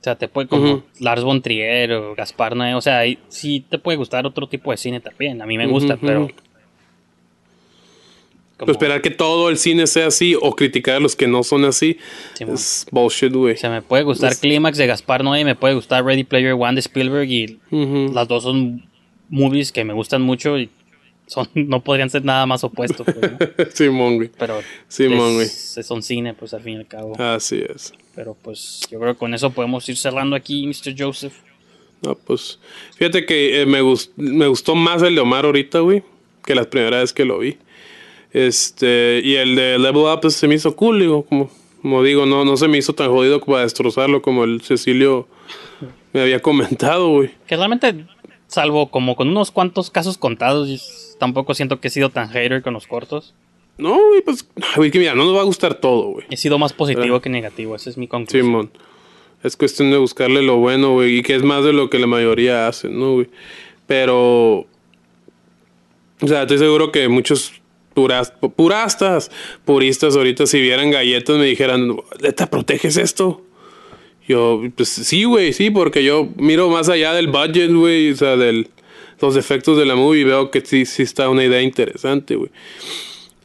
[0.00, 0.84] O sea, te puede como.
[1.00, 2.76] Lars von Trier o Gaspar Noé.
[2.76, 5.42] O sea, sí te puede gustar otro tipo de cine también.
[5.42, 6.28] A mí me gusta, pero
[8.68, 11.98] esperar que todo el cine sea así o criticar a los que no son así
[12.38, 13.54] es bullshit, güey.
[13.54, 16.52] O sea, me puede gustar Es- Clímax de Gaspar Noé, me puede gustar Ready Player
[16.52, 17.58] One de Spielberg y
[18.14, 18.88] las dos son
[19.30, 20.70] movies que me gustan mucho y
[21.26, 23.06] son no podrían ser nada más opuestos.
[23.06, 23.38] pues, ¿no?
[23.72, 24.30] Simón, güey.
[24.38, 25.48] Pero Simón, güey.
[25.48, 27.20] son cine, pues al fin y al cabo.
[27.20, 27.92] Así es.
[28.14, 30.94] Pero pues yo creo que con eso podemos ir cerrando aquí, Mr.
[30.98, 31.34] Joseph.
[32.02, 32.58] No, pues.
[32.96, 36.02] Fíjate que eh, me, gust- me gustó más el de Omar ahorita, güey.
[36.44, 37.56] Que la primera vez que lo vi.
[38.32, 39.20] Este.
[39.24, 41.24] Y el de Level Up pues, se me hizo cool, digo.
[41.24, 41.50] Como,
[41.82, 45.26] como digo, no, no se me hizo tan jodido para destrozarlo como el Cecilio
[46.12, 47.30] me había comentado, güey.
[47.46, 48.04] Que realmente,
[48.46, 50.76] salvo como con unos cuantos casos contados, yo
[51.18, 53.34] tampoco siento que he sido tan hater con los cortos.
[53.78, 54.48] No, güey, pues.
[54.76, 56.26] Güey, que mira, no nos va a gustar todo, güey.
[56.30, 57.20] He sido más positivo ¿Verdad?
[57.20, 58.44] que negativo, esa es mi conclusión.
[58.44, 58.70] Simón.
[59.42, 61.18] Es cuestión de buscarle lo bueno, güey.
[61.18, 63.28] Y que es más de lo que la mayoría hace, ¿no, güey?
[63.86, 64.66] Pero.
[66.22, 67.52] O sea, estoy seguro que muchos
[67.92, 69.30] puras, purastas,
[69.64, 73.42] puristas ahorita, si vieran galletas, me dijeran, ¿neta proteges esto?
[74.28, 78.36] Yo, pues sí, güey, sí, porque yo miro más allá del budget, güey, o sea,
[78.36, 78.66] de
[79.20, 82.50] los efectos de la movie y veo que sí, sí está una idea interesante, güey.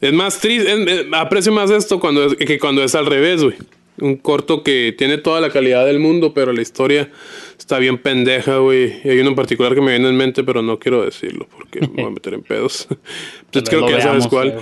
[0.00, 3.42] Es más triste, es- es- aprecio más esto cuando es- que cuando es al revés,
[3.44, 3.54] güey.
[4.00, 7.10] Un corto que tiene toda la calidad del mundo, pero la historia
[7.56, 8.94] está bien pendeja, güey.
[9.04, 11.80] Y hay uno en particular que me viene en mente, pero no quiero decirlo porque
[11.82, 12.88] me voy a meter en pedos.
[12.90, 13.04] Entonces
[13.52, 14.60] Tal creo que ya sabes cuál.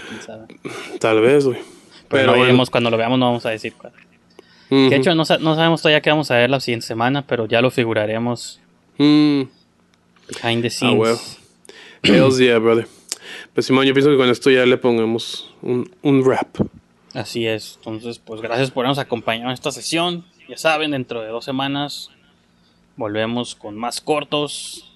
[0.99, 1.57] Tal vez, güey.
[1.59, 2.45] Pero, Pero no bueno.
[2.45, 3.93] diremos cuando lo veamos, no vamos a decir cuál.
[4.71, 7.47] De hecho, no, sa- no sabemos todavía qué vamos a ver la siguiente semana, pero
[7.47, 8.61] ya lo figuraremos
[8.99, 9.43] Mm.
[10.43, 10.99] behind the Ah, scenes.
[10.99, 11.19] huevo.
[12.03, 12.87] Hells yeah, brother.
[13.55, 16.49] Pues Simón, yo pienso que con esto ya le pongamos un, un rap.
[17.15, 17.75] Así es.
[17.79, 20.25] Entonces, pues gracias por habernos acompañado en esta sesión.
[20.49, 22.11] Ya saben, dentro de dos semanas
[22.97, 24.91] volvemos con más cortos,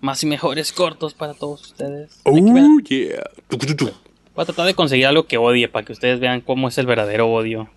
[0.00, 2.20] más y mejores cortos para todos ustedes.
[2.24, 3.24] Oh, yeah.
[4.34, 6.86] Voy a tratar de conseguir algo que odie para que ustedes vean cómo es el
[6.86, 7.68] verdadero odio.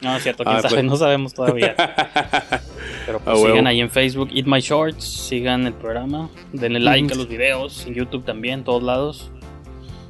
[0.00, 1.74] No, es cierto, quién sabe, no sabemos todavía.
[3.06, 7.16] Pero pues sigan ahí en Facebook, Eat My Shorts, sigan el programa, denle like a
[7.16, 9.30] los videos, en YouTube también, todos lados.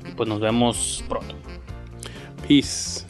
[0.08, 1.34] Y pues nos vemos pronto.
[2.46, 3.04] Peace.